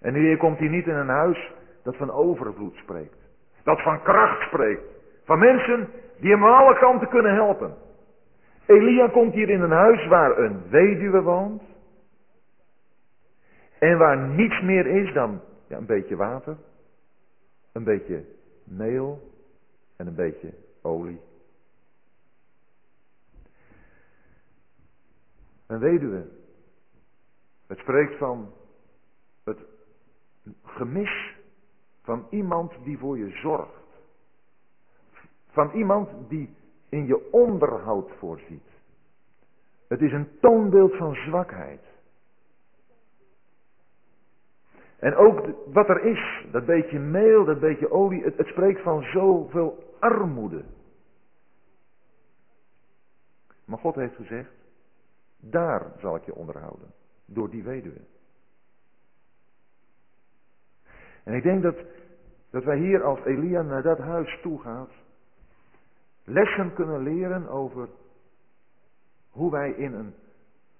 [0.00, 3.16] En nu komt hij niet in een huis dat van overvloed spreekt.
[3.62, 4.82] Dat van kracht spreekt.
[5.24, 5.88] Van mensen
[6.20, 7.74] die hem aan alle kanten kunnen helpen.
[8.66, 11.62] Elia komt hier in een huis waar een weduwe woont.
[13.78, 16.56] En waar niets meer is dan een beetje water,
[17.72, 18.24] een beetje
[18.64, 19.32] meel
[19.96, 21.20] en een beetje olie.
[25.66, 26.28] Een weduwe.
[27.66, 28.52] Het spreekt van
[29.44, 29.58] het
[30.62, 31.36] gemis
[32.02, 33.84] van iemand die voor je zorgt.
[35.46, 36.54] Van iemand die
[36.88, 38.68] in je onderhoud voorziet.
[39.88, 41.93] Het is een toonbeeld van zwakheid.
[44.98, 49.02] En ook wat er is, dat beetje meel, dat beetje olie, het, het spreekt van
[49.02, 50.64] zoveel armoede.
[53.64, 54.50] Maar God heeft gezegd,
[55.40, 56.92] daar zal ik je onderhouden,
[57.26, 58.00] door die weduwe.
[61.24, 61.76] En ik denk dat,
[62.50, 64.88] dat wij hier als Elia naar dat huis toe gaan,
[66.24, 67.88] lessen kunnen leren over
[69.30, 70.14] hoe wij in een,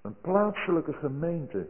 [0.03, 1.68] een plaatselijke gemeente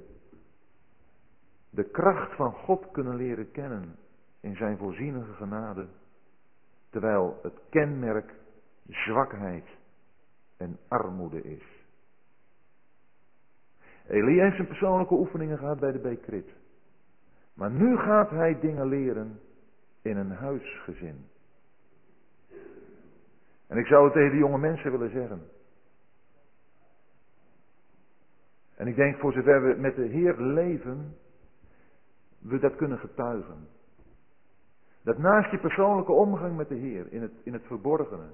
[1.75, 3.97] de kracht van God kunnen leren kennen
[4.41, 5.87] in zijn voorzienige genade,
[6.91, 8.35] terwijl het kenmerk
[8.89, 9.65] zwakheid
[10.57, 11.83] en armoede is.
[14.07, 16.49] Elia heeft zijn persoonlijke oefeningen gehad bij de Bekrit.
[17.55, 19.41] Maar nu gaat hij dingen leren
[20.03, 21.27] in een huisgezin.
[23.67, 25.43] En ik zou het tegen de jonge mensen willen zeggen.
[28.77, 31.17] En ik denk voor zover we met de Heer leven,
[32.45, 33.69] we dat kunnen getuigen.
[35.03, 38.29] Dat naast je persoonlijke omgang met de Heer in het, in het verborgene,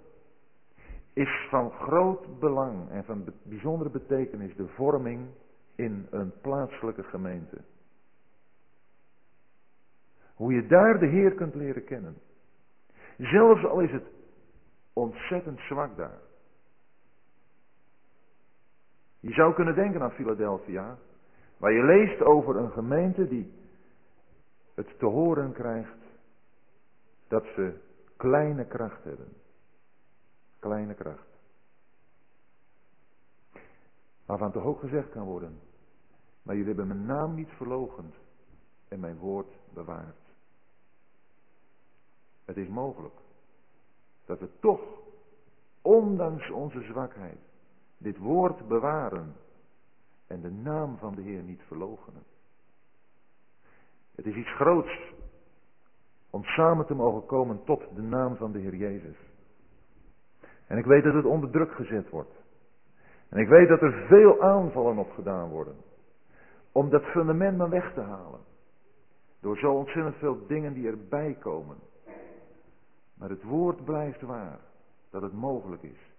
[1.13, 5.29] is van groot belang en van bijzondere betekenis de vorming
[5.75, 7.57] in een plaatselijke gemeente.
[10.35, 12.17] Hoe je daar de Heer kunt leren kennen.
[13.19, 14.07] Zelfs al is het
[14.93, 16.19] ontzettend zwak daar.
[19.21, 20.99] Je zou kunnen denken aan Philadelphia,
[21.57, 23.60] waar je leest over een gemeente die
[24.87, 25.99] het te horen krijgt
[27.29, 27.81] dat ze
[28.17, 29.33] kleine kracht hebben.
[30.59, 31.29] Kleine kracht.
[34.27, 35.61] Waarvan toch ook gezegd kan worden,
[36.43, 38.15] maar jullie hebben mijn naam niet verlogend
[38.89, 40.17] en mijn woord bewaard.
[42.45, 43.15] Het is mogelijk
[44.25, 44.81] dat we toch,
[45.83, 47.41] ondanks onze zwakheid,
[47.99, 49.35] dit woord bewaren
[50.27, 52.23] en de naam van de Heer niet verloochenen.
[54.15, 55.13] Het is iets groots
[56.31, 59.17] om samen te mogen komen tot de naam van de Heer Jezus.
[60.67, 62.41] En ik weet dat het onder druk gezet wordt.
[63.29, 65.77] En ik weet dat er veel aanvallen op gedaan worden.
[66.73, 68.41] Om dat fundament maar weg te halen.
[69.41, 71.77] Door zo ontzettend veel dingen die erbij komen.
[73.15, 74.59] Maar het woord blijft waar.
[75.11, 76.13] Dat het mogelijk is.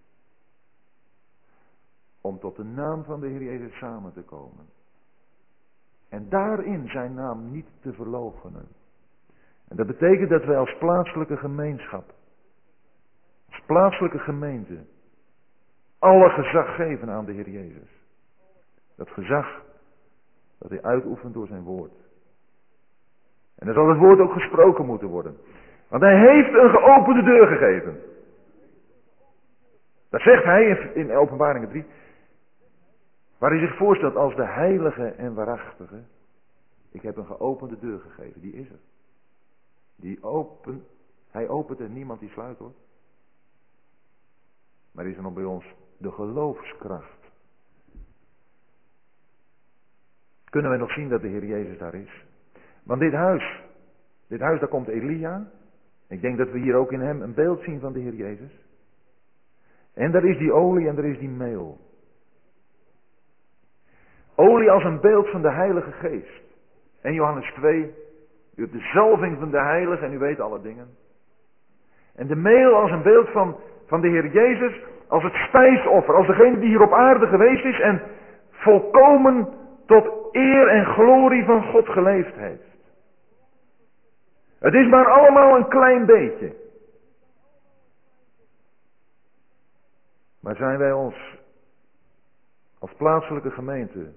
[2.22, 4.66] Om tot de naam van de Heer Jezus samen te komen.
[6.12, 8.68] En daarin zijn naam niet te verloochenen.
[9.68, 12.14] En dat betekent dat wij als plaatselijke gemeenschap,
[13.50, 14.78] als plaatselijke gemeente,
[16.00, 17.90] alle gezag geven aan de Heer Jezus.
[18.96, 19.62] Dat gezag
[20.60, 21.94] dat hij uitoefent door zijn woord.
[23.56, 25.38] En dan zal het woord ook gesproken moeten worden.
[25.88, 28.00] Want hij heeft een geopende deur gegeven.
[30.10, 31.86] Dat zegt hij in openbaringen 3.
[33.42, 36.04] Waar hij zich voorstelt als de heilige en waarachtige.
[36.92, 38.80] Ik heb een geopende deur gegeven, die is er.
[39.96, 40.86] Die open,
[41.30, 42.74] hij opent en niemand die sluit hoor.
[44.92, 45.66] Maar is er nog bij ons
[45.98, 47.32] de geloofskracht.
[50.50, 52.26] Kunnen wij nog zien dat de Heer Jezus daar is?
[52.84, 53.64] Want dit huis,
[54.28, 55.52] dit huis daar komt Elia.
[56.08, 58.52] Ik denk dat we hier ook in hem een beeld zien van de Heer Jezus.
[59.94, 61.90] En daar is die olie en daar is die meel.
[64.42, 66.42] Olie als een beeld van de Heilige Geest.
[67.02, 67.80] En Johannes 2,
[68.56, 70.88] u hebt de zalving van de Heilige en u weet alle dingen.
[72.16, 73.56] En de meel als een beeld van,
[73.88, 77.80] van de Heer Jezus, als het spijsoffer, als degene die hier op aarde geweest is
[77.80, 78.02] en
[78.50, 79.48] volkomen
[79.86, 82.70] tot eer en glorie van God geleefd heeft.
[84.60, 86.54] Het is maar allemaal een klein beetje.
[90.40, 91.16] Maar zijn wij ons
[92.80, 94.14] als plaatselijke gemeente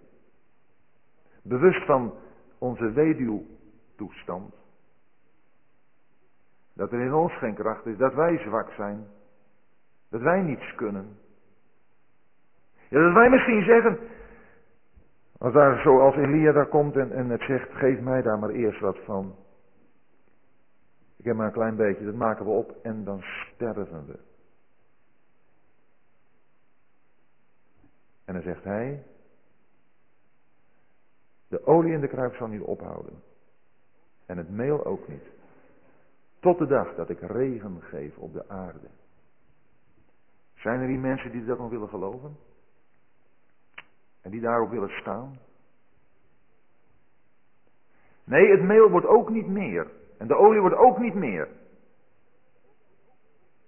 [1.45, 2.15] bewust van
[2.59, 4.55] onze weduwtoestand?
[6.75, 9.07] Dat er in ons geen kracht is, dat wij zwak zijn,
[10.11, 11.19] dat wij niets kunnen.
[12.89, 13.99] Ja, dat wij misschien zeggen,
[15.39, 18.81] als daar zoals Elia daar komt en, en het zegt, geef mij daar maar eerst
[18.81, 19.35] wat van.
[21.17, 24.19] Ik heb maar een klein beetje, dat maken we op en dan sterven we.
[28.25, 29.03] En dan zegt hij,
[31.55, 33.23] de olie in de kruik zal niet ophouden.
[34.27, 35.25] En het meel ook niet.
[36.41, 38.89] Tot de dag dat ik regen geef op de aarde.
[40.55, 42.37] Zijn er die mensen die dat nog willen geloven?
[44.23, 45.39] En die daarop willen staan?
[48.25, 49.87] Nee, het meel wordt ook niet meer.
[50.19, 51.49] En de olie wordt ook niet meer.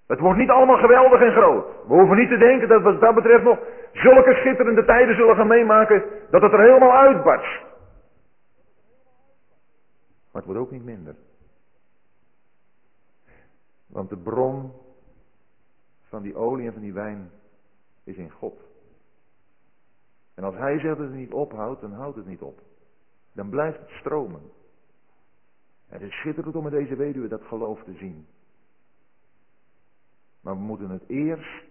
[0.06, 1.66] Het wordt niet allemaal geweldig en groot.
[1.86, 3.58] We hoeven niet te denken dat wat dat betreft nog
[3.92, 7.65] zulke schitterende tijden zullen gaan meemaken dat het er helemaal uitbarst.
[10.36, 11.16] Maar het wordt ook niet minder.
[13.86, 14.72] Want de bron
[16.02, 17.30] van die olie en van die wijn
[18.04, 18.60] is in God.
[20.34, 22.60] En als hij zegt dat het niet ophoudt, dan houdt het niet op.
[23.32, 24.42] Dan blijft het stromen.
[25.86, 28.26] Het is schitterend om met deze weduwe dat geloof te zien.
[30.40, 31.64] Maar we moeten het eerst,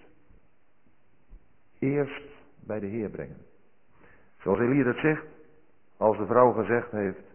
[1.79, 2.23] eerst
[2.59, 3.45] bij de Heer brengen.
[4.39, 5.25] Zoals Elia dat zegt,
[5.97, 7.34] als de vrouw gezegd heeft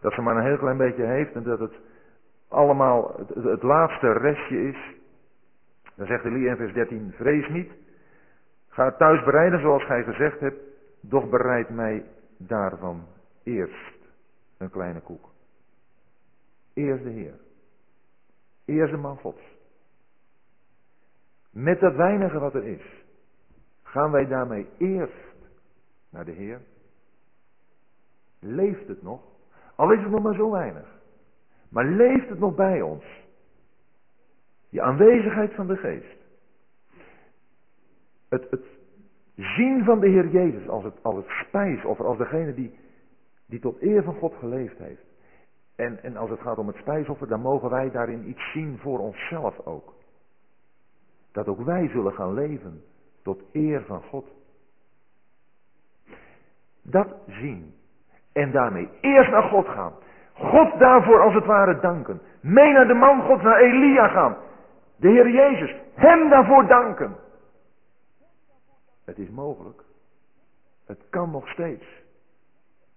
[0.00, 1.74] dat ze maar een heel klein beetje heeft en dat het
[2.48, 4.76] allemaal het, laatste restje is,
[5.94, 7.70] dan zegt Elia in vers 13, vrees niet,
[8.68, 10.60] ga thuis bereiden zoals gij gezegd hebt,
[11.00, 12.04] doch bereid mij
[12.36, 13.06] daarvan
[13.42, 13.94] eerst
[14.58, 15.28] een kleine koek.
[16.74, 17.34] Eerst de Heer.
[18.64, 19.42] Eerst de man Gods.
[21.50, 23.04] Met dat weinige wat er is,
[23.82, 25.34] gaan wij daarmee eerst
[26.10, 26.60] naar de Heer.
[28.38, 29.29] Leeft het nog?
[29.80, 30.88] Al is het nog maar zo weinig.
[31.68, 33.04] Maar leeft het nog bij ons?
[34.70, 36.18] Die aanwezigheid van de geest.
[38.28, 38.64] Het, het
[39.34, 42.78] zien van de Heer Jezus als het, als het spijsoffer, als degene die,
[43.46, 45.04] die tot eer van God geleefd heeft.
[45.76, 48.98] En, en als het gaat om het spijsoffer, dan mogen wij daarin iets zien voor
[48.98, 49.94] onszelf ook.
[51.32, 52.82] Dat ook wij zullen gaan leven
[53.22, 54.28] tot eer van God.
[56.82, 57.78] Dat zien.
[58.32, 59.92] En daarmee eerst naar God gaan.
[60.34, 62.20] God daarvoor als het ware danken.
[62.40, 64.36] Mee naar de man God, naar Elia gaan.
[64.96, 65.74] De Heer Jezus.
[65.94, 67.16] Hem daarvoor danken.
[69.04, 69.82] Het is mogelijk.
[70.86, 71.84] Het kan nog steeds.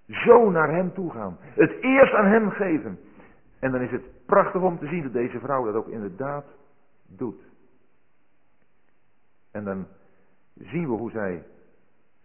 [0.07, 1.37] Zo naar Hem toe gaan.
[1.39, 2.99] Het eerst aan Hem geven.
[3.59, 6.45] En dan is het prachtig om te zien dat deze vrouw dat ook inderdaad
[7.07, 7.41] doet.
[9.51, 9.87] En dan
[10.55, 11.43] zien we hoe zij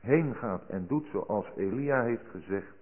[0.00, 2.77] heen gaat en doet zoals Elia heeft gezegd.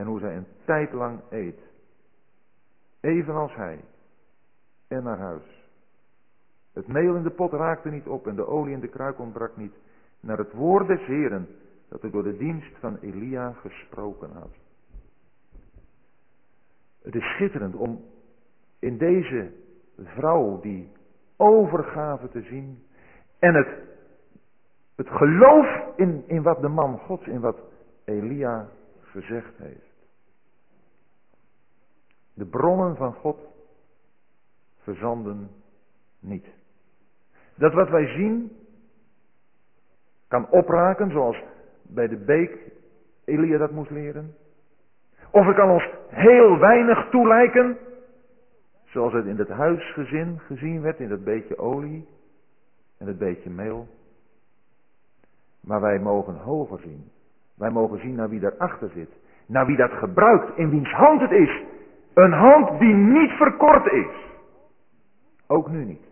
[0.00, 1.58] En hoe zij een tijd lang eet.
[3.00, 3.80] Evenals hij.
[4.88, 5.68] En naar huis.
[6.72, 9.56] Het meel in de pot raakte niet op en de olie in de kruik ontbrak
[9.56, 9.74] niet.
[10.20, 11.48] Naar het woord des Heren
[11.88, 14.56] dat hij door de dienst van Elia gesproken had.
[17.02, 18.04] Het is schitterend om
[18.78, 19.52] in deze
[19.96, 20.92] vrouw die
[21.36, 22.82] overgave te zien
[23.38, 23.68] en het,
[24.96, 27.58] het geloof in, in wat de man Gods, in wat
[28.04, 28.68] Elia
[29.02, 29.89] gezegd heeft.
[32.34, 33.38] De bronnen van God
[34.78, 35.50] verzanden
[36.20, 36.46] niet.
[37.54, 38.52] Dat wat wij zien
[40.28, 41.42] kan opraken zoals
[41.82, 42.58] bij de beek
[43.24, 44.34] Elia dat moest leren.
[45.30, 47.78] Of het kan ons heel weinig toelijken,
[48.84, 52.08] zoals het in het huisgezin gezien werd, in dat beetje olie
[52.98, 53.86] en het beetje meel.
[55.60, 57.10] Maar wij mogen hoger zien.
[57.54, 59.10] Wij mogen zien naar wie daarachter zit.
[59.46, 61.62] Naar wie dat gebruikt, in wiens hand het is.
[62.14, 64.28] Een hand die niet verkort is.
[65.46, 66.04] Ook nu niet.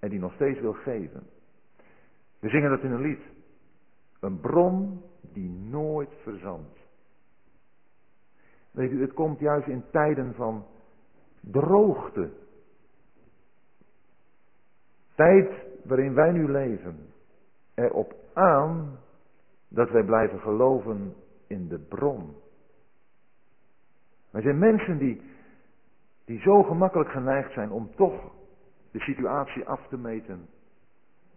[0.00, 1.26] En die nog steeds wil geven.
[2.40, 3.22] We zingen dat in een lied.
[4.20, 5.02] Een bron
[5.32, 6.78] die nooit verzandt.
[8.70, 10.66] Weet u, het komt juist in tijden van
[11.40, 12.30] droogte.
[15.14, 15.50] Tijd
[15.84, 17.12] waarin wij nu leven.
[17.74, 18.98] Erop aan
[19.68, 21.14] dat wij blijven geloven
[21.46, 22.34] in de bron.
[24.34, 25.22] Wij zijn mensen die,
[26.24, 28.32] die zo gemakkelijk geneigd zijn om toch
[28.90, 30.48] de situatie af te meten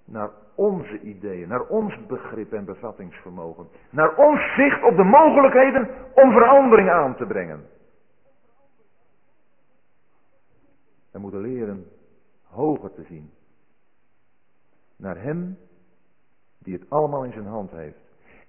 [0.06, 3.68] naar onze ideeën, naar ons begrip en bevattingsvermogen.
[3.90, 7.66] Naar ons zicht op de mogelijkheden om verandering aan te brengen.
[11.12, 11.86] We moeten leren
[12.44, 13.30] hoger te zien.
[14.96, 15.58] Naar Hem
[16.60, 18.00] die het allemaal in zijn hand heeft.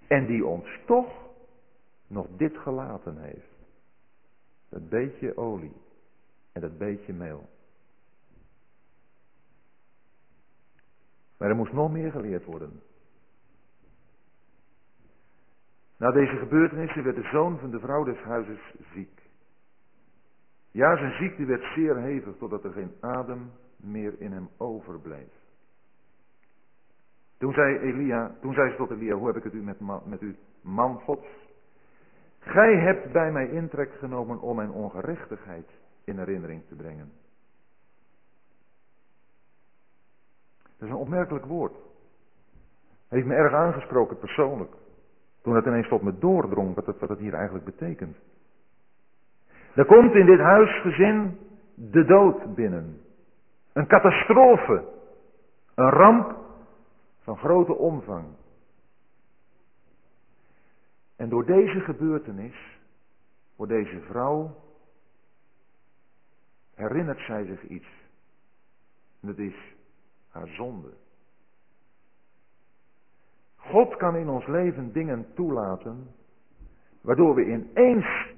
[0.07, 1.09] En die ons toch
[2.07, 3.58] nog dit gelaten heeft.
[4.69, 5.77] Dat beetje olie
[6.53, 7.49] en dat beetje meel.
[11.39, 12.83] Maar er moest nog meer geleerd worden.
[15.97, 19.23] Na deze gebeurtenissen werd de zoon van de vrouw des huizes ziek.
[20.71, 25.33] Ja, zijn ziekte werd zeer hevig totdat er geen adem meer in hem overbleef.
[27.39, 30.23] Toen zei Elia, toen zei ze tot Elia, hoe heb ik het u met, met
[30.23, 31.27] u, man gods?
[32.49, 35.71] Gij hebt bij mij intrek genomen om mijn ongerechtigheid
[36.05, 37.13] in herinnering te brengen.
[40.63, 41.77] Dat is een opmerkelijk woord.
[43.09, 44.75] Heeft me erg aangesproken persoonlijk.
[45.43, 48.17] Toen het ineens tot me doordrong wat het, wat het hier eigenlijk betekent.
[49.75, 51.39] Er komt in dit huisgezin
[51.75, 53.01] de dood binnen.
[53.73, 54.85] Een catastrofe.
[55.75, 56.37] Een ramp
[57.21, 58.25] van grote omvang.
[61.19, 62.79] En door deze gebeurtenis,
[63.57, 64.57] voor deze vrouw,
[66.75, 67.89] herinnert zij zich iets.
[69.21, 69.75] En dat is
[70.29, 70.89] haar zonde.
[73.57, 76.07] God kan in ons leven dingen toelaten,
[77.01, 78.35] waardoor we ineens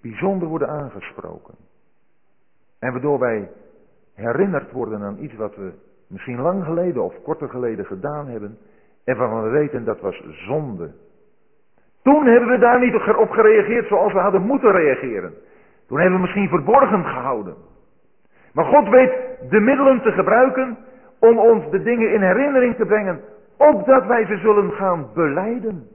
[0.00, 1.54] bijzonder worden aangesproken.
[2.78, 3.50] En waardoor wij
[4.14, 5.72] herinnerd worden aan iets wat we
[6.06, 8.58] misschien lang geleden of korter geleden gedaan hebben.
[9.04, 10.94] En waarvan we weten dat was zonde.
[12.06, 15.34] Toen hebben we daar niet op gereageerd zoals we hadden moeten reageren.
[15.86, 17.56] Toen hebben we misschien verborgen gehouden.
[18.52, 19.12] Maar God weet
[19.50, 20.78] de middelen te gebruiken
[21.18, 23.20] om ons de dingen in herinnering te brengen,
[23.56, 25.88] opdat wij ze zullen gaan beleiden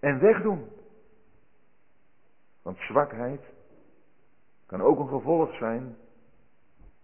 [0.00, 0.64] en wegdoen.
[2.62, 3.40] Want zwakheid
[4.66, 5.96] kan ook een gevolg zijn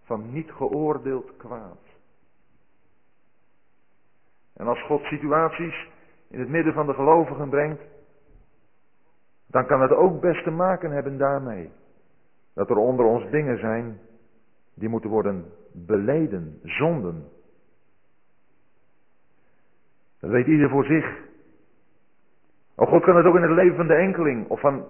[0.04, 1.80] van niet geoordeeld kwaad.
[4.56, 5.88] En als God situaties
[6.30, 7.90] in het midden van de gelovigen brengt,
[9.53, 11.70] dan kan het ook best te maken hebben daarmee.
[12.55, 14.00] Dat er onder ons dingen zijn
[14.74, 17.28] die moeten worden beleden, zonden.
[20.20, 21.20] Dat weet ieder voor zich.
[22.74, 24.86] Oh, God kan het ook in het leven van de enkeling of van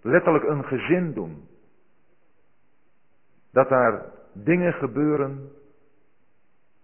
[0.00, 1.48] letterlijk een gezin doen.
[3.52, 5.52] Dat daar dingen gebeuren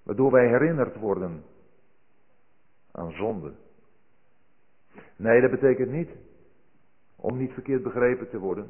[0.02, 1.44] waardoor wij herinnerd worden
[2.92, 3.52] aan zonde.
[5.16, 6.10] Nee, dat betekent niet,
[7.24, 8.66] om niet verkeerd begrepen te worden,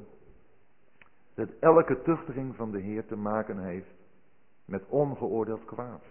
[1.34, 3.94] dat elke tuchtiging van de Heer te maken heeft
[4.64, 6.02] met ongeoordeeld kwaad.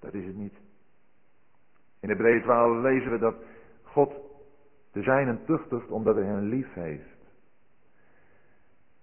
[0.00, 0.54] Dat is het niet.
[2.00, 3.34] In Hebreeën 12 lezen we dat
[3.82, 4.12] God
[4.92, 7.18] de zijnen tuchtigt omdat hij hen lief heeft.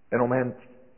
[0.09, 0.55] En om hen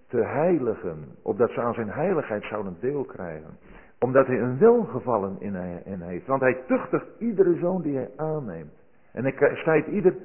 [0.07, 3.57] te heiligen, opdat ze aan zijn heiligheid zouden deel krijgen.
[3.99, 6.27] Omdat hij een welgevallen in hen heeft.
[6.27, 8.73] Want hij tuchtigt iedere zoon die hij aanneemt.
[9.11, 10.15] En hij stijt ieder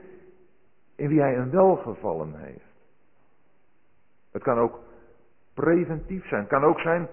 [1.03, 2.75] in wie hij een welgevallen heeft.
[4.31, 4.79] Het kan ook
[5.55, 6.41] preventief zijn.
[6.41, 7.09] Het kan ook zijn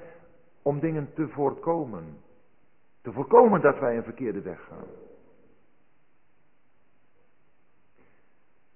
[0.62, 2.18] om dingen te voorkomen.
[3.02, 4.88] Te voorkomen dat wij een verkeerde weg gaan.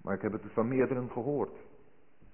[0.02, 1.58] Maar ik heb het van meerdere gehoord.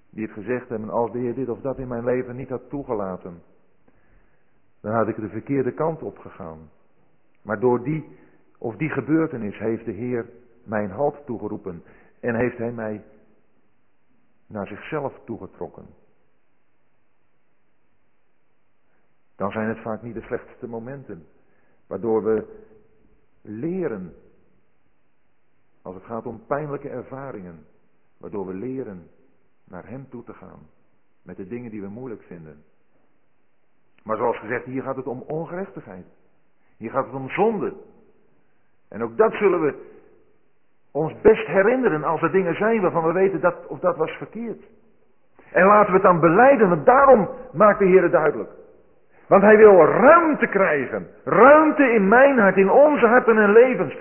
[0.09, 2.69] Die het gezegd hebben, als de Heer dit of dat in mijn leven niet had
[2.69, 3.41] toegelaten.
[4.81, 6.69] Dan had ik de verkeerde kant op gegaan.
[7.41, 8.17] Maar door die
[8.57, 10.29] of die gebeurtenis heeft de Heer
[10.63, 11.83] mijn halt toegeroepen.
[12.19, 13.03] En heeft hij mij
[14.47, 15.85] naar zichzelf toegetrokken.
[19.35, 21.27] Dan zijn het vaak niet de slechtste momenten.
[21.87, 22.65] Waardoor we
[23.41, 24.13] leren.
[25.81, 27.65] Als het gaat om pijnlijke ervaringen.
[28.17, 29.09] Waardoor we leren
[29.63, 30.69] naar Hem toe te gaan.
[31.21, 32.63] Met de dingen die we moeilijk vinden.
[34.03, 36.05] Maar zoals gezegd, hier gaat het om ongerechtigheid.
[36.77, 37.75] Hier gaat het om zonde.
[38.87, 39.88] En ook dat zullen we
[40.91, 44.63] ons best herinneren als er dingen zijn waarvan we weten dat of dat was verkeerd.
[45.51, 48.49] En laten we het dan beleiden, want daarom maakt de Heer het duidelijk.
[49.27, 51.07] Want hij wil ruimte krijgen.
[51.23, 53.97] Ruimte in mijn hart, in onze harten en levens.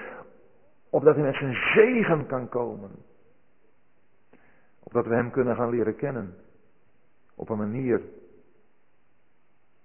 [0.90, 2.90] Opdat hij met zijn zegen kan komen.
[4.82, 6.34] Opdat we hem kunnen gaan leren kennen.
[7.36, 8.00] Op een manier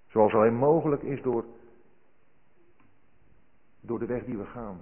[0.08, 1.44] zoals alleen mogelijk is door,
[3.80, 4.80] door de weg die we gaan.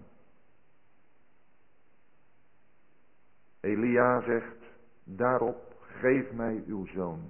[3.62, 4.56] Elia zegt,
[5.04, 7.20] daarop geef mij uw zoon.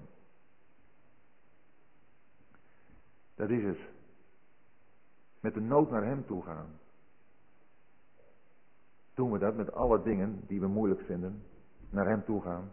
[3.35, 3.79] Dat is het.
[5.41, 6.67] Met de nood naar hem toe gaan.
[9.15, 11.43] Doen we dat met alle dingen die we moeilijk vinden,
[11.91, 12.71] naar hem toe gaan.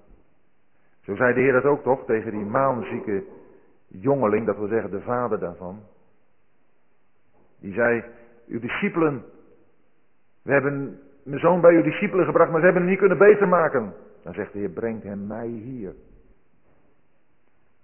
[1.02, 3.26] Zo zei de Heer dat ook toch tegen die maanzieke
[3.88, 5.84] jongeling, dat wil zeggen de vader daarvan.
[7.60, 8.04] Die zei,
[8.48, 9.26] uw discipelen,
[10.42, 13.48] we hebben mijn zoon bij uw discipelen gebracht, maar ze hebben hem niet kunnen beter
[13.48, 13.94] maken.
[14.24, 15.96] Dan zegt de Heer, brengt hem mij hier.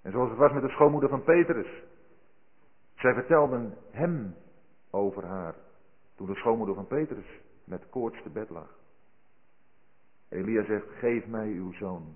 [0.02, 1.84] En zoals het was met de schoonmoeder van Petrus.
[2.96, 4.36] Zij vertelden hem
[4.90, 5.56] over haar.
[6.16, 8.78] Toen de schoonmoeder van Petrus met koorts te bed lag.
[10.30, 12.16] Elia zegt, geef mij uw zoon.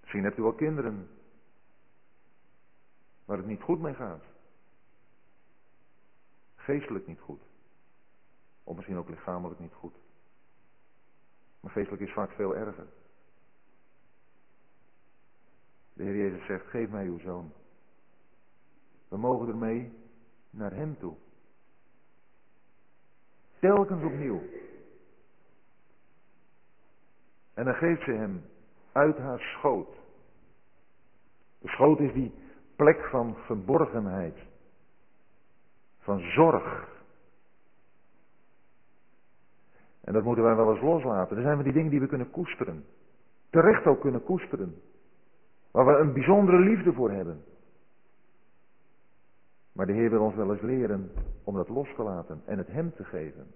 [0.00, 1.08] Misschien hebt u wel kinderen
[3.24, 4.22] waar het niet goed mee gaat.
[6.54, 7.40] Geestelijk niet goed.
[8.70, 9.94] Of misschien ook lichamelijk niet goed.
[11.60, 12.86] Maar geestelijk is vaak veel erger.
[15.92, 17.52] De Heer Jezus zegt, geef mij uw zoon.
[19.08, 19.92] We mogen ermee
[20.50, 21.16] naar hem toe.
[23.58, 24.42] Telkens opnieuw.
[27.54, 28.44] En dan geeft ze hem
[28.92, 29.94] uit haar schoot.
[31.58, 32.34] De schoot is die
[32.76, 34.36] plek van verborgenheid.
[35.98, 36.98] Van zorg.
[40.10, 41.36] En dat moeten wij wel eens loslaten.
[41.36, 42.84] Er zijn van die dingen die we kunnen koesteren.
[43.50, 44.74] Terecht ook kunnen koesteren.
[45.70, 47.42] Waar we een bijzondere liefde voor hebben.
[49.72, 51.10] Maar de Heer wil ons wel eens leren
[51.44, 53.46] om dat los te laten en het Hem te geven.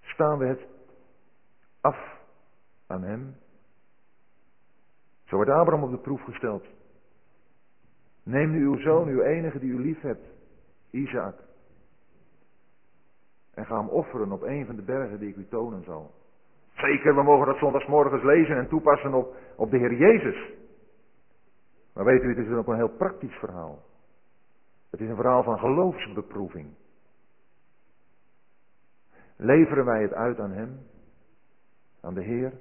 [0.00, 0.66] Staan we het
[1.80, 2.20] af
[2.86, 3.34] aan Hem?
[5.24, 6.64] Zo wordt Abraham op de proef gesteld.
[8.22, 10.26] Neem nu uw zoon, uw enige die u lief hebt,
[10.90, 11.34] Isaac.
[13.54, 16.10] En ga hem offeren op een van de bergen die ik u tonen zal.
[16.74, 20.52] Zeker, we mogen dat zondagsmorgens lezen en toepassen op, op de Heer Jezus.
[21.94, 23.82] Maar weet u, het is ook een heel praktisch verhaal.
[24.90, 26.74] Het is een verhaal van geloofsbeproeving.
[29.36, 30.78] Leveren wij het uit aan Hem,
[32.00, 32.52] aan de Heer,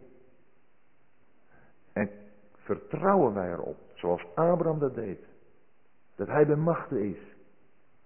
[1.94, 2.10] en
[2.56, 5.26] vertrouwen wij erop, zoals Abraham dat deed,
[6.16, 7.36] dat Hij de machte is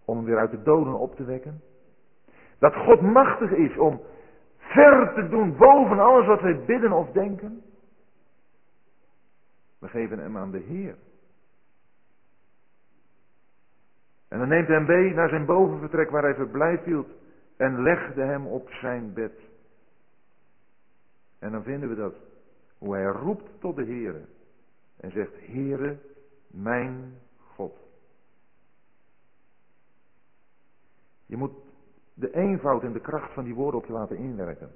[0.06, 1.62] om hem weer uit de doden op te wekken?
[2.60, 4.02] Dat God machtig is om
[4.58, 7.64] ver te doen boven alles wat wij bidden of denken?
[9.80, 10.96] We geven hem aan de Heer.
[14.28, 17.08] En dan neemt hij hem mee naar zijn bovenvertrek waar hij verblijf hield
[17.58, 19.40] en legde hem op zijn bed.
[21.40, 22.16] En dan vinden we dat,
[22.78, 24.16] hoe hij roept tot de Heer
[24.98, 25.98] en zegt, Heere,
[26.48, 27.78] mijn God.
[31.26, 31.65] Je moet
[32.16, 34.70] de eenvoud en de kracht van die woorden op je laten inwerken.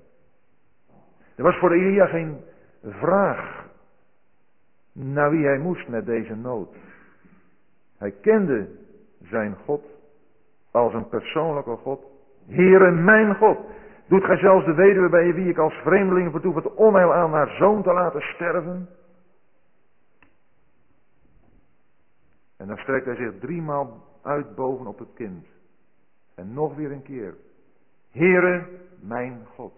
[1.36, 2.38] Er was voor Elia geen
[2.82, 3.68] vraag
[4.92, 6.76] naar wie hij moest met deze nood.
[7.98, 8.68] Hij kende
[9.22, 9.86] zijn God
[10.72, 12.04] als een persoonlijke God.
[12.48, 13.58] Heere mijn God.
[14.08, 17.56] Doet gij zelfs de weduwe bij wie ik als vreemdeling vertoef het onheil aan haar
[17.56, 18.90] zoon te laten sterven?
[22.58, 25.46] En dan strekt hij zich driemaal uit bovenop het kind.
[26.40, 27.36] En nog weer een keer.
[28.12, 28.68] Heere,
[29.02, 29.74] mijn God.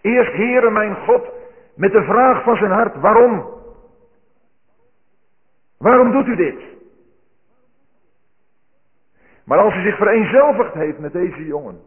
[0.00, 1.28] Eerst Heere, mijn God,
[1.76, 3.46] met de vraag van zijn hart, waarom?
[5.78, 6.60] Waarom doet u dit?
[9.44, 11.80] Maar als hij zich vereenzelvigd heeft met deze jongen,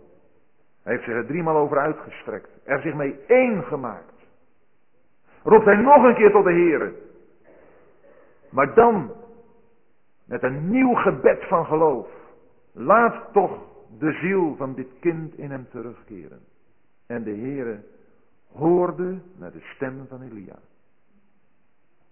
[0.84, 4.14] hij heeft zich er driemaal over uitgestrekt, er zich mee één gemaakt,
[5.44, 6.94] roept hij nog een keer tot de Heere.
[8.50, 9.12] Maar dan,
[10.26, 12.08] met een nieuw gebed van geloof,
[12.78, 13.60] laat toch
[13.98, 16.40] de ziel van dit kind in hem terugkeren.
[17.06, 17.84] En de Heere
[18.52, 20.60] hoorde naar de stem van Elia.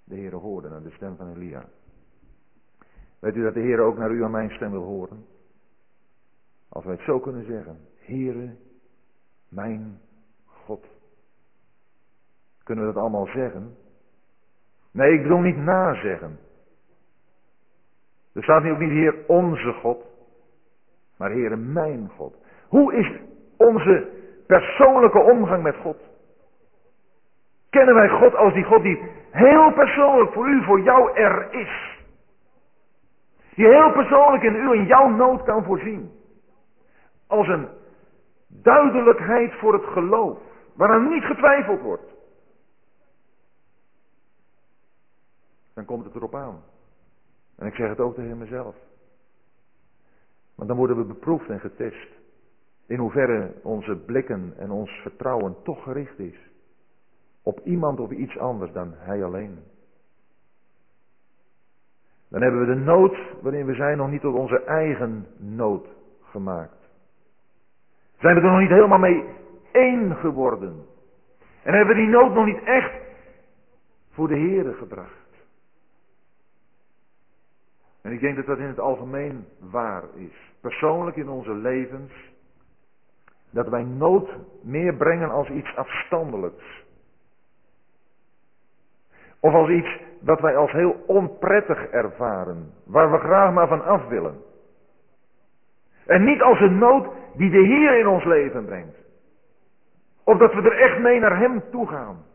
[0.04, 1.66] De Heere hoorde naar de stem van Elia.
[3.20, 5.26] Weet u dat de Heer ook naar u en mijn stem wil horen?
[6.70, 7.78] Als wij het zo kunnen zeggen.
[7.98, 8.56] Heere,
[9.50, 10.00] mijn
[10.46, 10.86] God.
[12.64, 13.76] Kunnen we dat allemaal zeggen?
[14.92, 16.40] Nee, ik bedoel niet nazeggen.
[18.34, 20.06] Er staat nu ook niet Heer onze God,
[21.18, 22.36] maar Heere mijn God.
[22.68, 23.20] Hoe is
[23.58, 24.12] onze
[24.48, 25.98] persoonlijke omgang met God?
[27.70, 29.02] Kennen wij God als die God die
[29.32, 32.04] heel persoonlijk voor u, voor jou er is?
[33.56, 36.12] Die heel persoonlijk in u en jouw nood kan voorzien.
[37.28, 37.68] Als een
[38.48, 40.38] duidelijkheid voor het geloof,
[40.76, 42.14] waaraan niet getwijfeld wordt.
[45.74, 46.64] Dan komt het erop aan.
[47.58, 48.76] En ik zeg het ook tegen mezelf.
[50.56, 52.08] Want dan worden we beproefd en getest.
[52.88, 56.38] In hoeverre onze blikken en ons vertrouwen toch gericht is.
[57.44, 59.60] Op iemand of iets anders dan hij alleen.
[62.28, 65.88] Dan hebben we de nood waarin we zijn nog niet tot onze eigen nood
[66.22, 66.90] gemaakt.
[68.20, 69.24] Zijn we er nog niet helemaal mee
[69.72, 70.86] één geworden.
[71.64, 72.94] En hebben we die nood nog niet echt
[74.12, 75.25] voor de Here gebracht.
[78.06, 80.54] En ik denk dat dat in het algemeen waar is.
[80.62, 82.14] Persoonlijk in onze levens.
[83.50, 84.30] Dat wij nood
[84.62, 86.84] meer brengen als iets afstandelijks.
[89.40, 92.74] Of als iets dat wij als heel onprettig ervaren.
[92.84, 94.42] Waar we graag maar van af willen.
[96.06, 98.98] En niet als een nood die de Heer in ons leven brengt.
[100.24, 102.26] Of dat we er echt mee naar Hem toe gaan.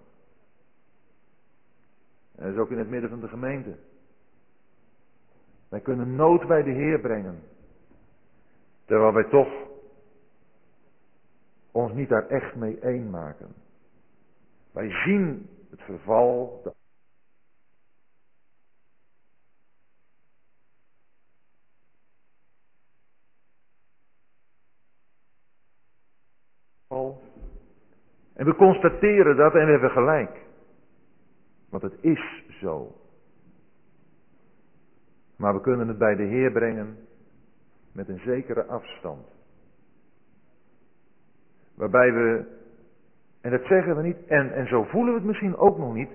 [2.36, 3.76] En dat is ook in het midden van de gemeente.
[5.70, 7.42] Wij kunnen nood bij de Heer brengen.
[8.84, 9.48] Terwijl wij toch
[11.70, 13.54] ons niet daar echt mee een maken.
[14.72, 16.72] Wij zien het verval, de
[28.40, 30.40] En we constateren dat en we hebben gelijk.
[31.68, 32.99] Want het is zo.
[35.40, 36.96] Maar we kunnen het bij de Heer brengen
[37.92, 39.26] met een zekere afstand.
[41.74, 42.58] Waarbij we,
[43.40, 46.10] en dat zeggen we niet, en, en zo voelen we het misschien ook nog niet,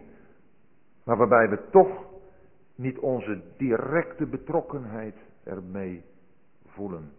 [1.03, 2.05] maar waarbij we toch
[2.76, 6.03] niet onze directe betrokkenheid ermee
[6.65, 7.11] voelen.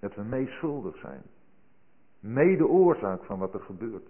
[0.00, 1.22] Dat we meeschuldig zijn
[2.20, 4.08] mede oorzaak van wat er gebeurt.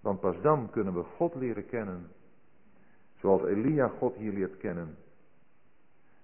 [0.00, 2.08] Want pas dan kunnen we God leren kennen,
[3.20, 4.96] zoals Elia God hier leert kennen.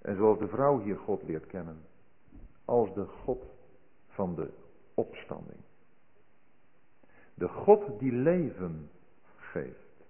[0.03, 1.76] En zoals de vrouw hier God leert kennen,
[2.64, 3.45] als de God
[4.09, 4.51] van de
[4.95, 5.59] opstanding.
[7.34, 8.90] De God die leven
[9.36, 10.05] geeft.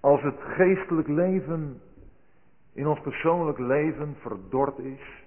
[0.00, 1.80] Als het geestelijk leven
[2.72, 5.26] in ons persoonlijk leven verdord is.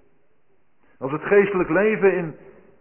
[0.98, 2.36] Als het geestelijk leven in,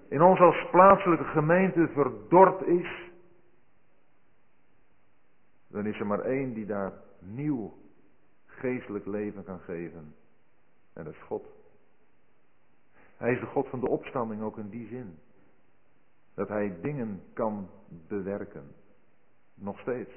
[0.08, 3.09] in ons als plaatselijke gemeente verdord is.
[5.70, 7.78] Dan is er maar één die daar nieuw
[8.46, 10.14] geestelijk leven kan geven.
[10.92, 11.46] En dat is God.
[13.16, 15.18] Hij is de God van de opstanding ook in die zin.
[16.34, 17.70] Dat hij dingen kan
[18.08, 18.72] bewerken.
[19.54, 20.12] Nog steeds.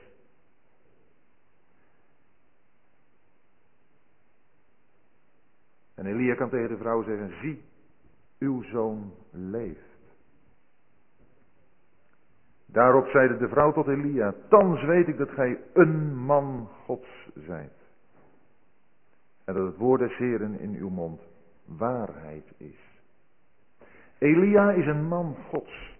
[5.93, 7.63] En Elia kan tegen de vrouw zeggen, zie,
[8.39, 9.92] uw zoon leeft.
[12.73, 17.81] Daarop zeide de vrouw tot Elia, thans weet ik dat gij een man gods zijt.
[19.45, 21.21] En dat het woord des Heren in uw mond
[21.77, 23.01] waarheid is.
[24.17, 25.97] Elia is een man gods.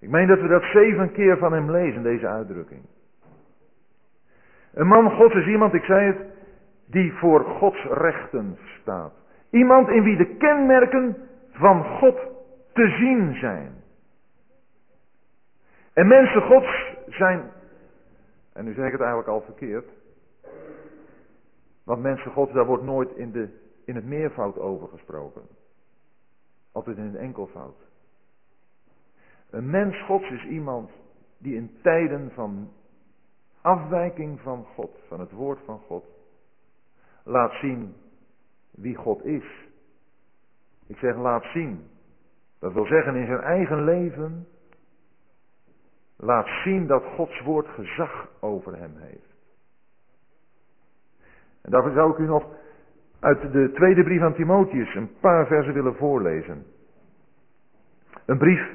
[0.00, 2.82] Ik meen dat we dat zeven keer van hem lezen, deze uitdrukking.
[4.72, 6.26] Een man gods is iemand, ik zei het,
[6.86, 9.12] die voor Gods rechten staat.
[9.50, 11.16] Iemand in wie de kenmerken
[11.52, 12.16] van God
[12.72, 13.82] te zien zijn.
[15.94, 17.50] En mensen Gods zijn,
[18.52, 19.88] en nu zeg ik het eigenlijk al verkeerd,
[21.84, 23.48] want mensen Gods, daar wordt nooit in, de,
[23.84, 25.42] in het meervoud over gesproken.
[26.72, 27.76] Altijd in het enkelvoud.
[29.50, 30.90] Een mens Gods is iemand
[31.38, 32.72] die in tijden van
[33.60, 36.04] afwijking van God, van het woord van God,
[37.24, 37.94] laat zien
[38.70, 39.68] wie God is.
[40.86, 41.86] Ik zeg laat zien.
[42.58, 44.46] Dat wil zeggen in zijn eigen leven
[46.24, 49.34] laat zien dat Gods woord gezag over hem heeft.
[51.62, 52.46] En daarvoor zou ik u nog
[53.20, 56.64] uit de tweede brief aan Timotheus een paar versen willen voorlezen.
[58.26, 58.70] Een brief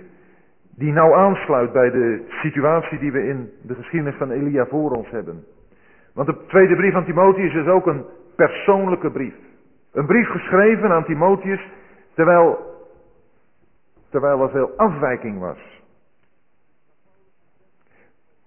[0.76, 5.10] die nauw aansluit bij de situatie die we in de geschiedenis van Elia voor ons
[5.10, 5.45] hebben.
[6.14, 9.36] Want de tweede brief aan Timotheus is ook een persoonlijke brief.
[9.91, 11.68] Een brief geschreven aan Timotheus
[12.14, 12.58] terwijl,
[14.10, 15.78] terwijl er veel afwijking was.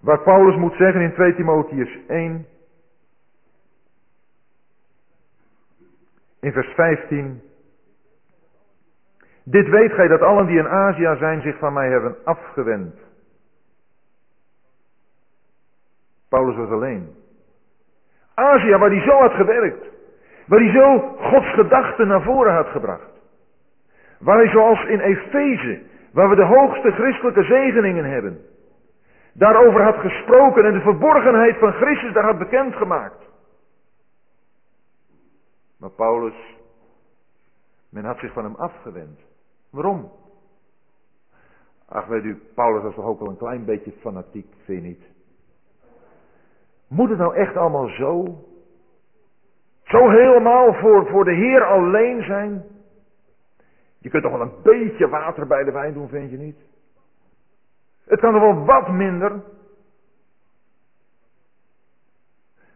[0.03, 2.45] Waar Paulus moet zeggen in 2 Timotheus 1,
[6.39, 7.41] in vers 15.
[9.43, 12.95] Dit weet gij dat allen die in Azië zijn zich van mij hebben afgewend.
[16.29, 17.15] Paulus was alleen.
[18.33, 19.85] Azië, waar hij zo had gewerkt.
[20.47, 23.11] Waar hij zo Gods gedachten naar voren had gebracht.
[24.19, 25.81] Waar hij zoals in Efeze,
[26.11, 28.51] waar we de hoogste christelijke zegeningen hebben.
[29.33, 33.21] Daarover had gesproken en de verborgenheid van Christus daar had bekendgemaakt.
[35.77, 36.55] Maar Paulus,
[37.89, 39.19] men had zich van hem afgewend.
[39.69, 40.11] Waarom?
[41.87, 45.03] Ach, weet u, Paulus was toch ook wel een klein beetje fanatiek, vind je niet?
[46.87, 48.43] Moet het nou echt allemaal zo?
[49.83, 52.63] Zo helemaal voor, voor de Heer alleen zijn?
[53.97, 56.57] Je kunt toch wel een beetje water bij de wijn doen, vind je niet?
[58.13, 59.31] Het kan er wel wat minder.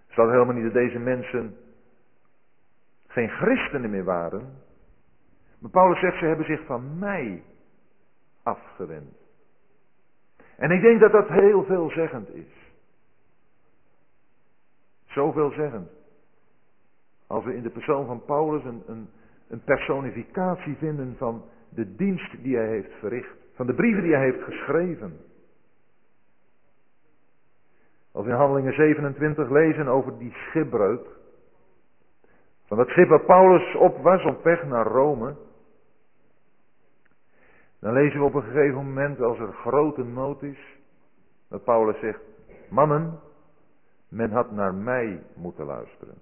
[0.07, 1.57] Het helemaal niet dat deze mensen
[3.07, 4.61] geen christenen meer waren.
[5.59, 7.43] Maar Paulus zegt, ze hebben zich van mij
[8.43, 9.17] afgewend.
[10.55, 12.71] En ik denk dat dat heel veelzeggend is.
[15.05, 15.89] Zoveelzeggend.
[17.27, 19.09] Als we in de persoon van Paulus een, een,
[19.47, 23.35] een personificatie vinden van de dienst die hij heeft verricht.
[23.53, 25.26] Van de brieven die hij heeft geschreven.
[28.17, 31.07] Als we in Handelingen 27 lezen over die schipbreuk.
[32.65, 35.35] Van dat schip waar Paulus op was op weg naar Rome.
[37.79, 40.59] Dan lezen we op een gegeven moment als er grote nood is.
[41.49, 42.19] Dat Paulus zegt,
[42.69, 43.19] mannen,
[44.09, 46.15] men had naar mij moeten luisteren.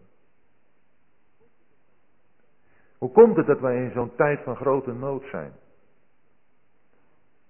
[2.98, 5.54] Hoe komt het dat wij in zo'n tijd van grote nood zijn?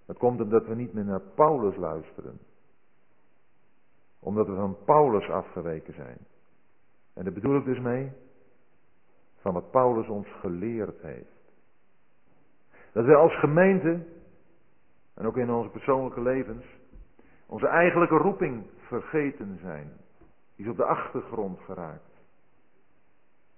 [0.05, 2.39] Dat komt omdat we niet meer naar Paulus luisteren.
[4.25, 6.17] Omdat we van Paulus afgeweken zijn.
[7.13, 8.11] En daar bedoel ik dus mee
[9.35, 11.53] van wat Paulus ons geleerd heeft.
[12.91, 14.05] Dat wij als gemeente,
[15.13, 16.65] en ook in onze persoonlijke levens,
[17.45, 19.91] onze eigenlijke roeping vergeten zijn.
[20.55, 22.13] Die is op de achtergrond geraakt.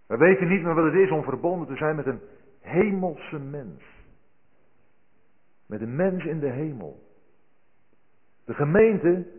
[0.08, 2.22] We weten niet meer wat het is om verbonden te zijn met een
[2.60, 3.84] hemelse mens.
[5.66, 7.00] Met een mens in de hemel.
[8.46, 9.37] De gemeente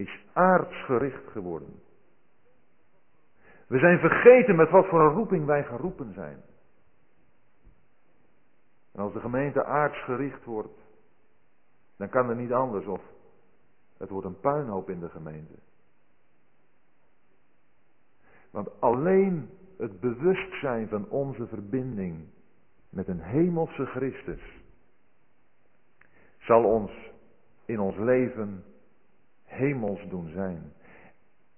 [0.00, 1.82] is aardsgericht geworden.
[3.66, 6.42] We zijn vergeten met wat voor een roeping wij geroepen zijn.
[8.92, 10.78] En als de gemeente aardsgericht wordt,
[11.96, 13.00] dan kan er niet anders of
[13.96, 15.54] het wordt een puinhoop in de gemeente.
[18.50, 22.28] Want alleen het bewustzijn van onze verbinding
[22.88, 24.62] met een hemelse Christus
[26.38, 26.90] zal ons
[27.64, 28.64] in ons leven
[29.50, 30.72] hemels doen zijn.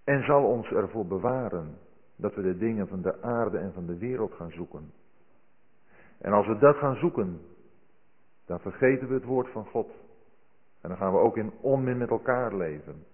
[0.04, 1.78] En zal ons ervoor bewaren
[2.16, 4.92] dat we de dingen van de aarde en van de wereld gaan zoeken.
[6.18, 7.40] En als we dat gaan zoeken,
[8.46, 9.90] dan vergeten we het woord van God.
[10.80, 13.04] En dan gaan we ook in onmin met elkaar leven.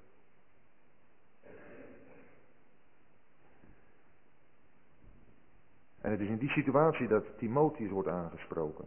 [6.00, 8.84] En het is in die situatie dat Timotheus wordt aangesproken.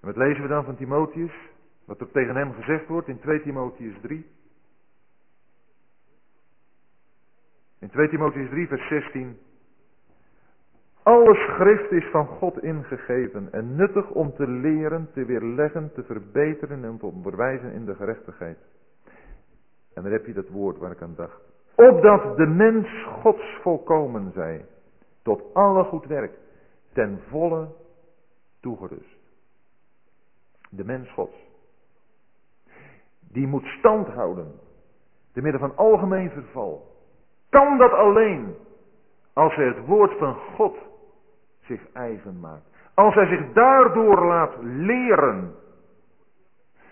[0.00, 1.51] En wat lezen we dan van Timotheus?
[1.84, 4.26] Wat er tegen hem gezegd wordt in 2 Timotheus 3.
[7.78, 9.38] In 2 Timotheus 3, vers 16.
[11.02, 16.84] Alle schrift is van God ingegeven en nuttig om te leren, te weerleggen, te verbeteren
[16.84, 18.58] en te onderwijzen in de gerechtigheid.
[19.94, 21.40] En dan heb je dat woord waar ik aan dacht.
[21.74, 24.64] Opdat de mens Gods volkomen zij,
[25.22, 26.38] tot alle goed werk,
[26.92, 27.68] ten volle
[28.60, 29.18] toegerust.
[30.70, 31.41] De mens Gods.
[33.32, 34.52] Die moet stand houden,
[35.32, 36.86] te midden van algemeen verval.
[37.48, 38.54] Kan dat alleen
[39.32, 40.76] als hij het woord van God
[41.60, 42.66] zich eigen maakt.
[42.94, 45.54] Als hij zich daardoor laat leren.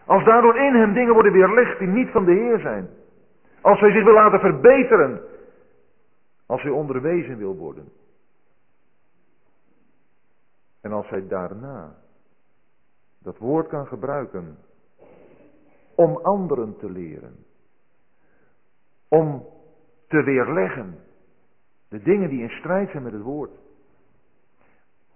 [0.07, 2.89] Als daardoor in hem dingen worden weerlegd die niet van de Heer zijn.
[3.61, 5.21] Als hij zich wil laten verbeteren.
[6.47, 7.89] Als hij onderwezen wil worden.
[10.81, 11.95] En als hij daarna
[13.19, 14.59] dat woord kan gebruiken
[16.01, 17.37] om anderen te leren.
[19.09, 19.47] Om
[20.09, 20.99] te weerleggen
[21.89, 23.51] de dingen die in strijd zijn met het woord.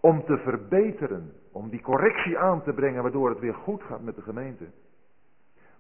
[0.01, 4.15] Om te verbeteren, om die correctie aan te brengen waardoor het weer goed gaat met
[4.15, 4.65] de gemeente.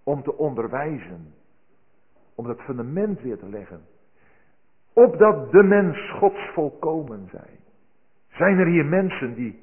[0.04, 1.34] Om te onderwijzen,
[2.34, 3.80] om dat fundament weer te leggen.
[4.92, 7.58] Opdat de mens Gods volkomen zij.
[8.28, 9.62] Zijn er hier mensen die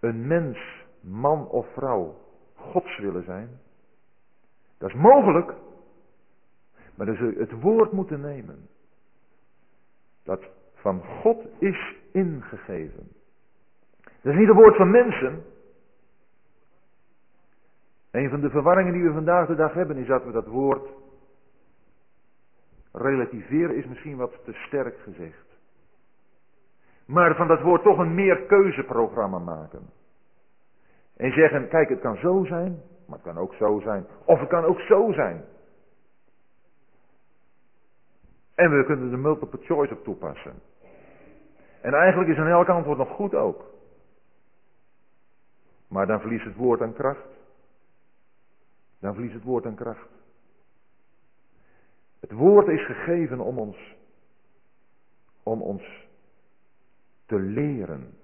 [0.00, 0.58] een mens,
[1.00, 2.16] man of vrouw,
[2.54, 3.66] Gods willen zijn?
[4.78, 5.54] Dat is mogelijk,
[6.94, 8.68] maar dan zul het woord moeten nemen.
[10.24, 10.42] Dat
[10.74, 13.08] van God is ingegeven.
[14.02, 15.44] Dat is niet een woord van mensen.
[18.10, 20.88] Een van de verwarringen die we vandaag de dag hebben is dat we dat woord
[22.92, 25.46] relativeren is misschien wat te sterk gezegd.
[27.06, 29.90] Maar van dat woord toch een meerkeuzeprogramma maken.
[31.16, 34.06] En zeggen, kijk het kan zo zijn, maar het kan ook zo zijn.
[34.24, 35.44] Of het kan ook zo zijn.
[38.54, 40.54] En we kunnen de multiple choice op toepassen.
[41.80, 43.64] En eigenlijk is dan elk antwoord nog goed ook.
[45.88, 47.28] Maar dan verliest het woord aan kracht.
[49.00, 50.08] Dan verliest het woord aan kracht.
[52.20, 53.96] Het woord is gegeven om ons,
[55.42, 56.06] om ons
[57.26, 58.14] te leren.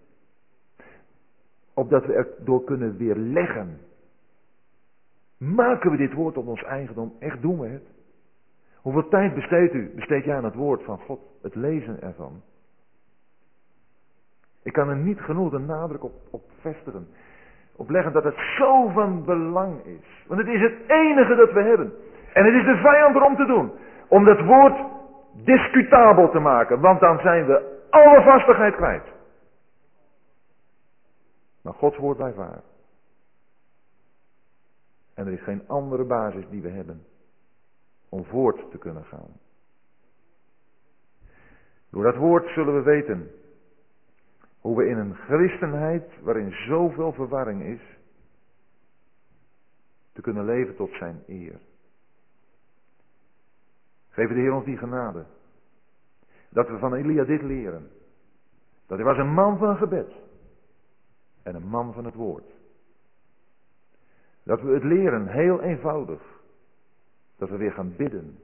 [1.74, 3.80] Opdat we er door kunnen weerleggen.
[5.38, 7.12] Maken we dit woord op ons eigendom?
[7.18, 7.84] Echt doen we het?
[8.76, 12.42] Hoeveel tijd besteedt u, besteed jij aan het woord van God, het lezen ervan?
[14.62, 17.08] Ik kan er niet genoeg de nadruk op, op vestigen.
[17.76, 20.24] Op leggen dat het zo van belang is.
[20.26, 21.92] Want het is het enige dat we hebben.
[22.32, 23.72] En het is de vijand erom te doen.
[24.08, 24.76] Om dat woord
[25.32, 26.80] discutabel te maken.
[26.80, 29.04] Want dan zijn we alle vastigheid kwijt.
[31.62, 32.62] Maar Gods woord blijft waar.
[35.14, 37.04] En er is geen andere basis die we hebben
[38.08, 39.40] om voort te kunnen gaan.
[41.90, 43.30] Door dat woord zullen we weten
[44.60, 47.98] hoe we in een christenheid waarin zoveel verwarring is,
[50.12, 51.60] te kunnen leven tot zijn eer.
[54.08, 55.26] Geef de Heer ons die genade.
[56.48, 57.90] Dat we van Elia dit leren.
[58.86, 60.12] Dat hij was een man van gebed.
[61.42, 62.53] En een man van het woord.
[64.44, 66.22] Dat we het leren heel eenvoudig.
[67.36, 68.38] Dat we weer gaan bidden.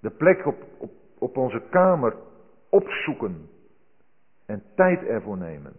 [0.00, 2.16] De plek op, op, op onze kamer
[2.68, 3.48] opzoeken.
[4.46, 5.72] En tijd ervoor nemen.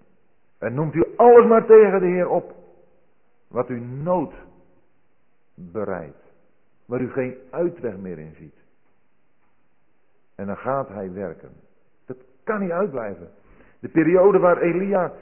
[0.58, 2.56] En noemt u alles maar tegen de Heer op.
[3.48, 4.34] Wat u nood
[5.56, 6.24] bereidt.
[6.86, 8.56] Waar u geen uitweg meer in ziet.
[10.36, 11.52] En dan gaat hij werken.
[12.06, 13.32] Dat kan niet uitblijven.
[13.80, 15.14] De periode waar Elia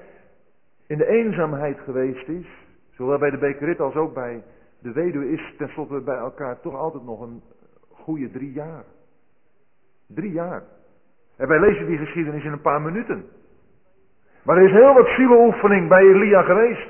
[0.87, 2.47] in de eenzaamheid geweest is,
[2.91, 4.43] zowel bij de Bekerit als ook bij
[4.79, 7.41] de weduwe, is tenslotte bij elkaar toch altijd nog een
[7.89, 8.83] goede drie jaar.
[10.07, 10.63] Drie jaar.
[11.37, 13.25] En wij lezen die geschiedenis in een paar minuten.
[14.43, 16.89] Maar er is heel wat zielenoefening bij Elia geweest.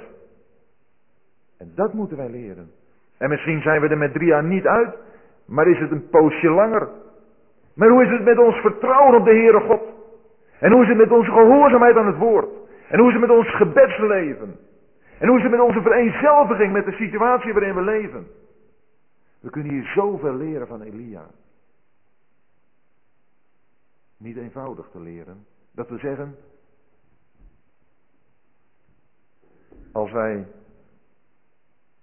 [1.58, 2.72] En dat moeten wij leren.
[3.18, 4.96] En misschien zijn we er met drie jaar niet uit,
[5.46, 6.90] maar is het een poosje langer.
[7.76, 9.82] Maar hoe is het met ons vertrouwen op de Heere God?
[10.60, 12.50] En hoe is het met onze gehoorzaamheid aan het woord?
[12.90, 14.60] En hoe is het met ons gebedsleven?
[15.22, 18.28] En hoe is het met onze vereenzelviging met de situatie waarin we leven?
[19.40, 21.28] We kunnen hier zoveel leren van Elia.
[24.18, 25.46] Niet eenvoudig te leren.
[25.72, 26.36] Dat we zeggen,
[29.92, 30.48] als wij,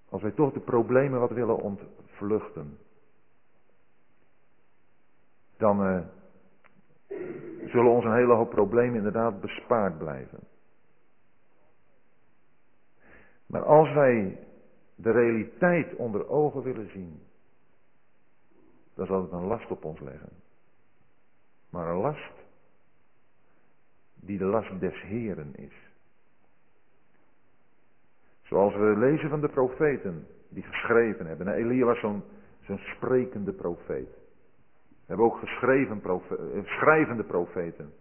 [0.08, 2.78] als wij toch de problemen wat willen ontvluchten,
[5.56, 6.00] dan uh,
[7.66, 10.38] zullen ons een hele hoop problemen inderdaad bespaard blijven.
[13.48, 14.38] Maar als wij
[14.94, 17.20] de realiteit onder ogen willen zien,
[18.94, 20.30] dan zal het een last op ons leggen.
[21.70, 22.32] Maar een last
[24.14, 25.74] die de last des Heren is.
[28.42, 31.46] Zoals we lezen van de profeten die geschreven hebben.
[31.46, 32.22] Nou, Elia was zo'n
[32.60, 34.08] zo'n sprekende profeet.
[34.88, 37.92] We hebben ook geschreven profe schrijvende profeten.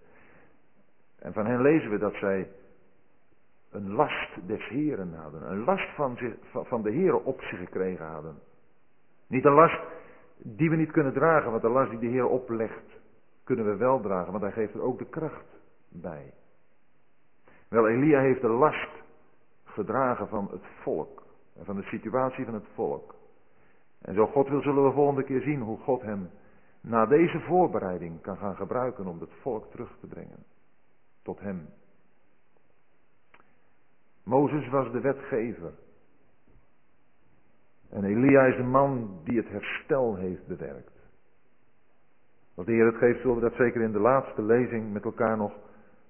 [1.20, 2.50] En van hen lezen we dat zij
[3.72, 5.52] een last des Heren hadden.
[5.52, 6.18] Een last van,
[6.52, 8.40] van de Heren op zich gekregen hadden.
[9.28, 9.82] Niet een last
[10.38, 13.00] die we niet kunnen dragen, want de last die de Heer oplegt,
[13.44, 15.60] kunnen we wel dragen, want hij geeft er ook de kracht
[15.90, 16.34] bij.
[17.68, 18.90] Wel, Elia heeft de last
[19.64, 21.24] gedragen van het volk
[21.56, 23.16] en van de situatie van het volk.
[24.02, 26.30] En zo God wil, zullen we volgende keer zien hoe God hem
[26.82, 30.46] na deze voorbereiding kan gaan gebruiken om het volk terug te brengen
[31.22, 31.70] tot hem.
[34.28, 35.74] Mozes was de wetgever.
[37.90, 40.92] En Elia is de man die het herstel heeft bewerkt.
[42.56, 45.38] Als de Heer het geeft, zullen we dat zeker in de laatste lezing met elkaar
[45.38, 45.54] nog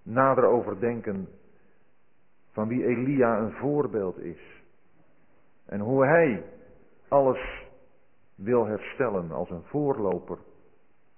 [0.03, 1.27] nader overdenken.
[2.51, 4.63] Van wie Elia een voorbeeld is.
[5.65, 6.43] En hoe hij
[7.07, 7.65] alles
[8.35, 10.37] wil herstellen als een voorloper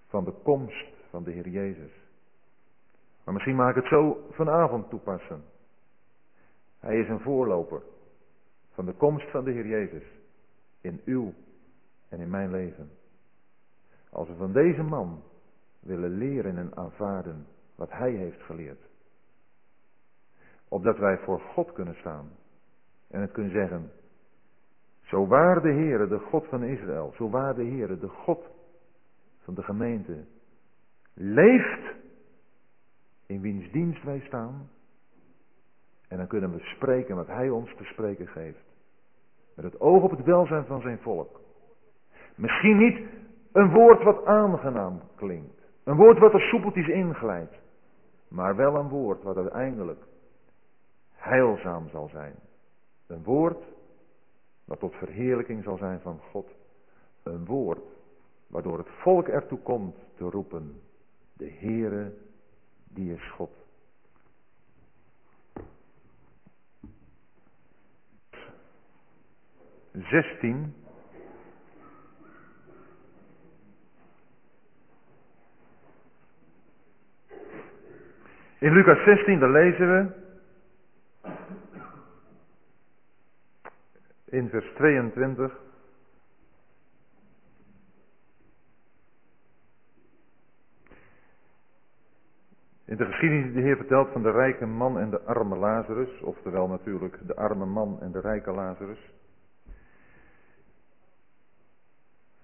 [0.08, 1.92] van de komst van de Heer Jezus.
[3.24, 5.44] Maar misschien mag ik het zo vanavond toepassen.
[6.80, 7.82] Hij is een voorloper
[8.72, 10.04] van de komst van de Heer Jezus
[10.82, 11.34] in uw
[12.10, 12.90] en in mijn leven.
[14.10, 15.24] Als we van deze man
[15.80, 18.82] willen leren en aanvaarden wat hij heeft geleerd.
[20.68, 22.30] Opdat wij voor God kunnen staan
[23.08, 23.92] en het kunnen zeggen.
[25.02, 28.50] Zo waar de Heere, de God van Israël, zo waar de Heere, de God
[29.40, 30.26] van de gemeente,
[31.14, 31.96] leeft
[33.26, 34.70] in wiens dienst wij staan.
[36.10, 38.64] En dan kunnen we spreken wat hij ons te spreken geeft.
[39.56, 41.40] Met het oog op het welzijn van zijn volk.
[42.36, 43.00] Misschien niet
[43.52, 45.62] een woord wat aangenaam klinkt.
[45.84, 47.56] Een woord wat er soepeltjes inglijdt.
[48.28, 50.04] Maar wel een woord wat uiteindelijk
[51.14, 52.36] heilzaam zal zijn.
[53.08, 53.64] Een woord
[54.66, 56.48] wat tot verheerlijking zal zijn van God.
[57.24, 57.82] Een woord
[58.48, 60.82] waardoor het volk ertoe komt te roepen.
[61.34, 62.14] De Heere,
[62.88, 63.59] die is God.
[69.94, 70.74] 16.
[78.60, 80.28] In Lucas 16, daar lezen we
[84.26, 85.58] in vers 22.
[92.86, 96.22] In de geschiedenis die de Heer vertelt van de rijke man en de arme Lazarus,
[96.22, 99.19] oftewel natuurlijk de arme man en de rijke Lazarus.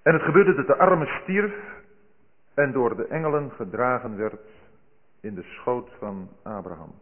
[0.06, 1.54] En het gebeurde dat de arme stierf
[2.54, 4.42] en door de engelen gedragen werd
[5.22, 6.94] in de schoot van Abraham.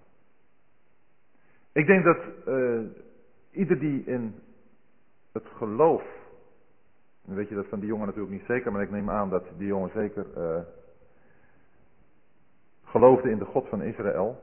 [1.72, 2.82] Ik denk dat uh,
[3.52, 4.36] ieder die in
[5.32, 6.04] het geloof,
[7.22, 9.68] weet je dat van die jongen natuurlijk niet zeker, maar ik neem aan dat die
[9.68, 10.60] jongen zeker uh,
[12.84, 14.40] geloofde in de God van Israël.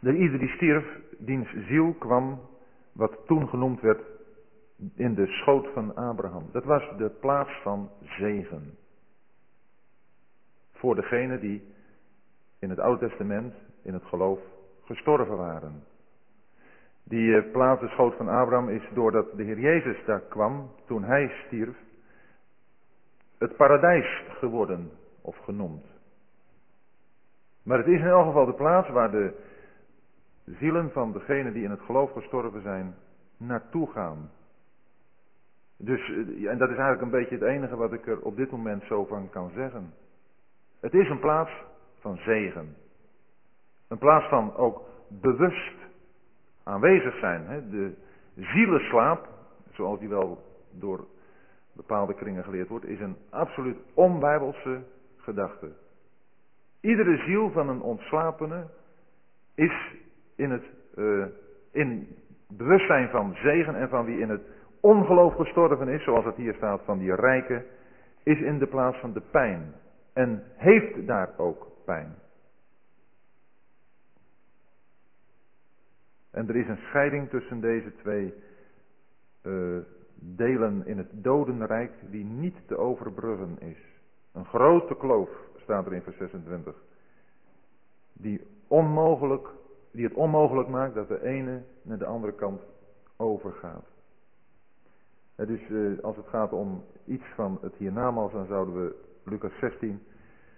[0.00, 0.86] Dat ieder die stierf,
[1.18, 2.40] diens ziel kwam,
[2.92, 4.00] wat toen genoemd werd
[4.94, 6.48] in de schoot van Abraham.
[6.52, 8.76] Dat was de plaats van zegen.
[10.72, 11.62] Voor degenen die
[12.58, 14.40] in het Oude Testament, in het geloof,
[14.84, 15.84] gestorven waren.
[17.04, 21.04] Die eh, plaats, de schoot van Abraham, is doordat de Heer Jezus daar kwam, toen
[21.04, 21.76] hij stierf,
[23.38, 25.84] het paradijs geworden of genoemd.
[27.62, 29.34] Maar het is in elk geval de plaats waar de
[30.44, 32.94] zielen van degenen die in het geloof gestorven zijn,
[33.36, 34.30] naartoe gaan.
[35.78, 38.50] Dus, eh, en dat is eigenlijk een beetje het enige wat ik er op dit
[38.50, 39.94] moment zo van kan zeggen.
[40.80, 41.50] Het is een plaats
[42.00, 42.76] van zegen.
[43.88, 45.74] Een plaats van ook bewust
[46.62, 47.46] aanwezig zijn.
[47.46, 47.68] Hè?
[47.68, 47.94] De
[48.34, 49.28] zielenslaap,
[49.72, 51.06] zoals die wel door
[51.72, 54.82] bepaalde kringen geleerd wordt, is een absoluut onbijbelse
[55.16, 55.72] gedachte.
[56.80, 58.66] Iedere ziel van een ontslapene
[59.54, 59.94] is
[60.36, 60.64] in het
[60.94, 61.26] uh,
[61.70, 62.08] in
[62.48, 64.42] bewustzijn van zegen en van wie in het
[64.80, 67.64] ongeloof gestorven is, zoals het hier staat van die rijke,
[68.22, 69.74] is in de plaats van de pijn.
[70.12, 72.14] En heeft daar ook pijn.
[76.30, 78.34] En er is een scheiding tussen deze twee
[79.42, 79.78] uh,
[80.14, 83.78] delen in het dodenrijk die niet te overbruggen is.
[84.32, 86.74] Een grote kloof staat er in vers 26.
[88.12, 89.48] Die onmogelijk,
[89.92, 92.62] die het onmogelijk maakt dat de ene naar de andere kant
[93.16, 93.97] overgaat.
[95.46, 100.02] Dus uh, als het gaat om iets van het hiernamaals, dan zouden we Lucas 16,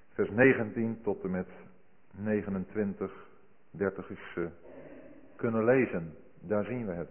[0.09, 1.49] vers 19 tot en met
[2.11, 3.13] 29,
[3.71, 4.39] 30 is
[5.37, 6.15] kunnen lezen.
[6.41, 7.09] Daar zien we het.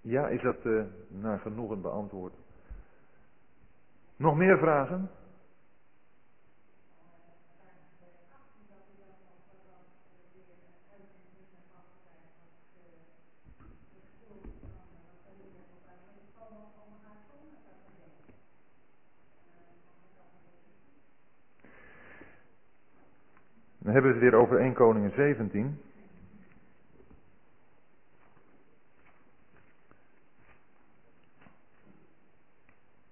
[0.00, 2.34] Ja, is dat uh, naar genoegen beantwoord?
[4.16, 5.10] Nog meer vragen?
[23.92, 25.80] Dan hebben we het weer over 1 Koningen 17.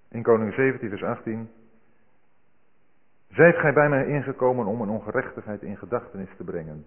[0.09, 1.51] In Koningen 17 vers 18.
[3.29, 6.85] Zijt gij bij mij ingekomen om een ongerechtigheid in gedachtenis te brengen?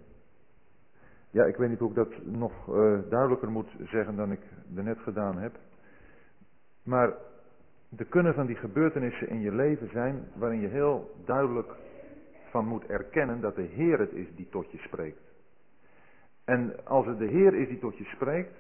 [1.30, 4.42] Ja, ik weet niet hoe ik dat nog uh, duidelijker moet zeggen dan ik
[4.76, 5.56] er net gedaan heb.
[6.84, 7.14] Maar
[7.98, 11.76] er kunnen van die gebeurtenissen in je leven zijn waarin je heel duidelijk
[12.54, 15.22] van moet erkennen dat de Heer het is die tot je spreekt.
[16.46, 18.54] En als het de Heer is die tot je spreekt,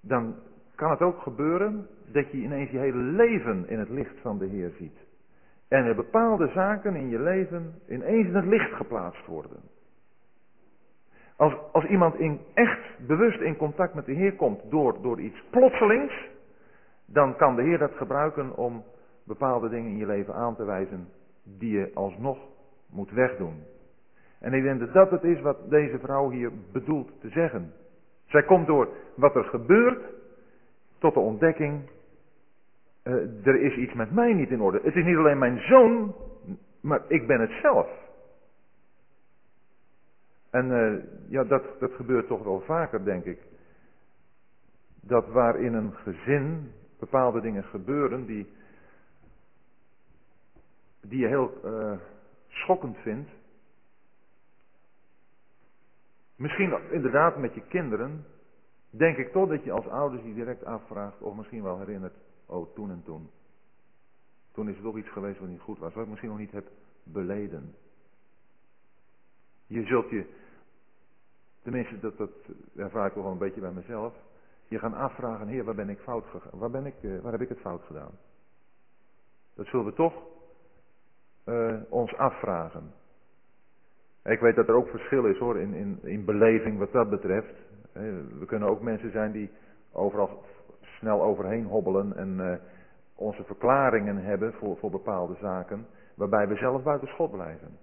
[0.00, 0.34] dan
[0.74, 4.46] kan het ook gebeuren dat je ineens je hele leven in het licht van de
[4.46, 4.98] Heer ziet.
[5.68, 9.60] En er bepaalde zaken in je leven ineens in het licht geplaatst worden.
[11.36, 15.42] Als, als iemand in, echt bewust in contact met de Heer komt door, door iets
[15.50, 16.28] plotselings,
[17.06, 18.84] dan kan de Heer dat gebruiken om
[19.24, 21.08] bepaalde dingen in je leven aan te wijzen
[21.44, 22.38] die je alsnog
[22.90, 23.62] moet wegdoen.
[24.40, 27.72] En ik denk dat dat het is wat deze vrouw hier bedoelt te zeggen.
[28.26, 30.04] Zij komt door wat er gebeurt
[30.98, 31.90] tot de ontdekking,
[33.04, 34.80] uh, er is iets met mij niet in orde.
[34.82, 36.14] Het is niet alleen mijn zoon,
[36.80, 37.88] maar ik ben het zelf.
[40.50, 43.38] En uh, ja, dat, dat gebeurt toch wel vaker, denk ik.
[45.00, 48.52] Dat waar in een gezin bepaalde dingen gebeuren die,
[51.00, 51.92] die heel uh,
[52.58, 53.30] schokkend vindt.
[56.36, 58.24] Misschien inderdaad met je kinderen,
[58.90, 62.14] denk ik toch dat je als ouders je direct afvraagt of misschien wel herinnert,
[62.46, 63.30] oh toen en toen.
[64.52, 66.52] Toen is er toch iets geweest wat niet goed was, wat ik misschien nog niet
[66.52, 66.68] heb
[67.02, 67.74] beleden.
[69.66, 70.26] Je zult je,
[71.62, 72.30] tenminste dat, dat
[72.76, 74.14] ervaar ik wel een beetje bij mezelf,
[74.68, 77.40] je gaan afvragen, heer waar ben ik fout gegaan, waar, ben ik, eh, waar heb
[77.40, 78.18] ik het fout gedaan?
[79.54, 80.14] Dat zullen we toch
[81.48, 82.92] uh, ons afvragen.
[84.24, 87.54] Ik weet dat er ook verschil is hoor in, in, in beleving wat dat betreft.
[88.38, 89.50] We kunnen ook mensen zijn die
[89.92, 90.44] overal
[90.80, 92.54] snel overheen hobbelen en uh,
[93.14, 97.78] onze verklaringen hebben voor, voor bepaalde zaken, waarbij we zelf buiten schot blijven.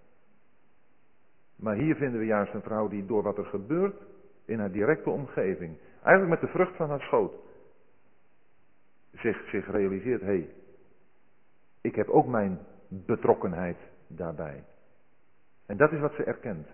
[1.56, 3.96] Maar hier vinden we juist een vrouw die door wat er gebeurt
[4.46, 7.34] in haar directe omgeving, eigenlijk met de vrucht van haar schoot,
[9.14, 10.50] zich, zich realiseert, hé, hey,
[11.82, 12.60] ik heb ook mijn
[13.06, 13.78] betrokkenheid
[14.08, 14.64] daarbij.
[15.66, 16.68] En dat is wat ze erkent.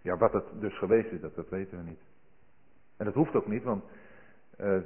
[0.00, 2.02] Ja, wat het dus geweest is, dat, dat weten we niet.
[2.96, 3.84] En dat hoeft ook niet, want
[4.60, 4.80] uh,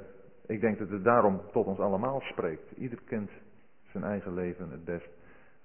[0.45, 2.71] ik denk dat het daarom tot ons allemaal spreekt.
[2.71, 3.31] Ieder kent
[3.91, 5.09] zijn eigen leven het best.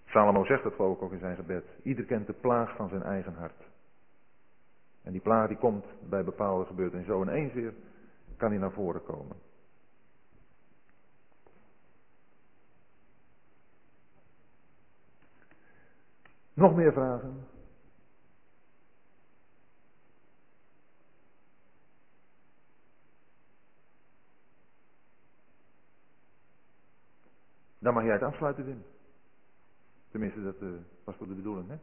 [0.04, 1.64] Salomo zegt dat geloof ik ook in zijn gebed.
[1.82, 3.68] Ieder kent de plaag van zijn eigen hart.
[5.02, 7.14] En die plaag die komt bij bepaalde gebeurtenissen.
[7.14, 7.74] Zo ineens weer
[8.36, 9.36] kan hij naar voren komen.
[16.54, 17.46] Nog meer vragen?
[27.78, 28.84] Dan mag jij het afsluiten, Wim.
[30.10, 31.76] Tenminste, dat uh, was toch de bedoeling, hè?